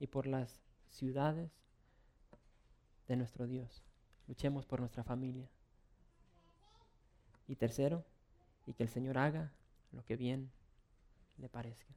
y 0.00 0.06
por 0.06 0.26
las 0.26 0.62
ciudades 0.88 1.50
de 3.08 3.16
nuestro 3.16 3.46
Dios. 3.46 3.84
Luchemos 4.26 4.64
por 4.66 4.80
nuestra 4.80 5.04
familia. 5.04 5.48
Y 7.46 7.56
tercero, 7.56 8.04
y 8.66 8.72
que 8.74 8.84
el 8.84 8.88
Señor 8.88 9.18
haga 9.18 9.52
lo 9.92 10.04
que 10.04 10.16
bien 10.16 10.50
le 11.38 11.48
parezca. 11.48 11.94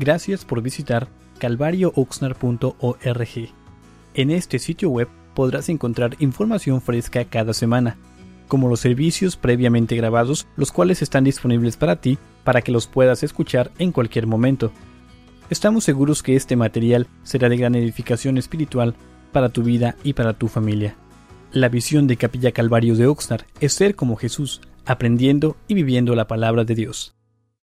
Gracias 0.00 0.44
por 0.44 0.62
visitar 0.62 1.08
calvariooxnar.org. 1.38 3.54
En 4.14 4.30
este 4.30 4.58
sitio 4.58 4.90
web 4.90 5.08
podrás 5.34 5.68
encontrar 5.68 6.16
información 6.18 6.80
fresca 6.80 7.24
cada 7.26 7.54
semana, 7.54 7.96
como 8.50 8.68
los 8.68 8.80
servicios 8.80 9.36
previamente 9.36 9.96
grabados, 9.96 10.46
los 10.56 10.72
cuales 10.72 11.00
están 11.00 11.24
disponibles 11.24 11.78
para 11.78 11.96
ti 11.96 12.18
para 12.44 12.60
que 12.60 12.72
los 12.72 12.86
puedas 12.86 13.22
escuchar 13.22 13.70
en 13.78 13.92
cualquier 13.92 14.26
momento. 14.26 14.72
Estamos 15.48 15.84
seguros 15.84 16.22
que 16.22 16.36
este 16.36 16.56
material 16.56 17.06
será 17.22 17.48
de 17.48 17.56
gran 17.56 17.74
edificación 17.76 18.36
espiritual 18.36 18.94
para 19.32 19.48
tu 19.48 19.62
vida 19.62 19.96
y 20.02 20.12
para 20.12 20.34
tu 20.34 20.48
familia. 20.48 20.96
La 21.52 21.68
visión 21.68 22.06
de 22.06 22.16
Capilla 22.16 22.52
Calvario 22.52 22.96
de 22.96 23.06
Oxnard 23.06 23.44
es 23.60 23.72
ser 23.72 23.94
como 23.94 24.16
Jesús, 24.16 24.60
aprendiendo 24.84 25.56
y 25.68 25.74
viviendo 25.74 26.14
la 26.14 26.26
palabra 26.26 26.64
de 26.64 26.74
Dios. 26.74 27.19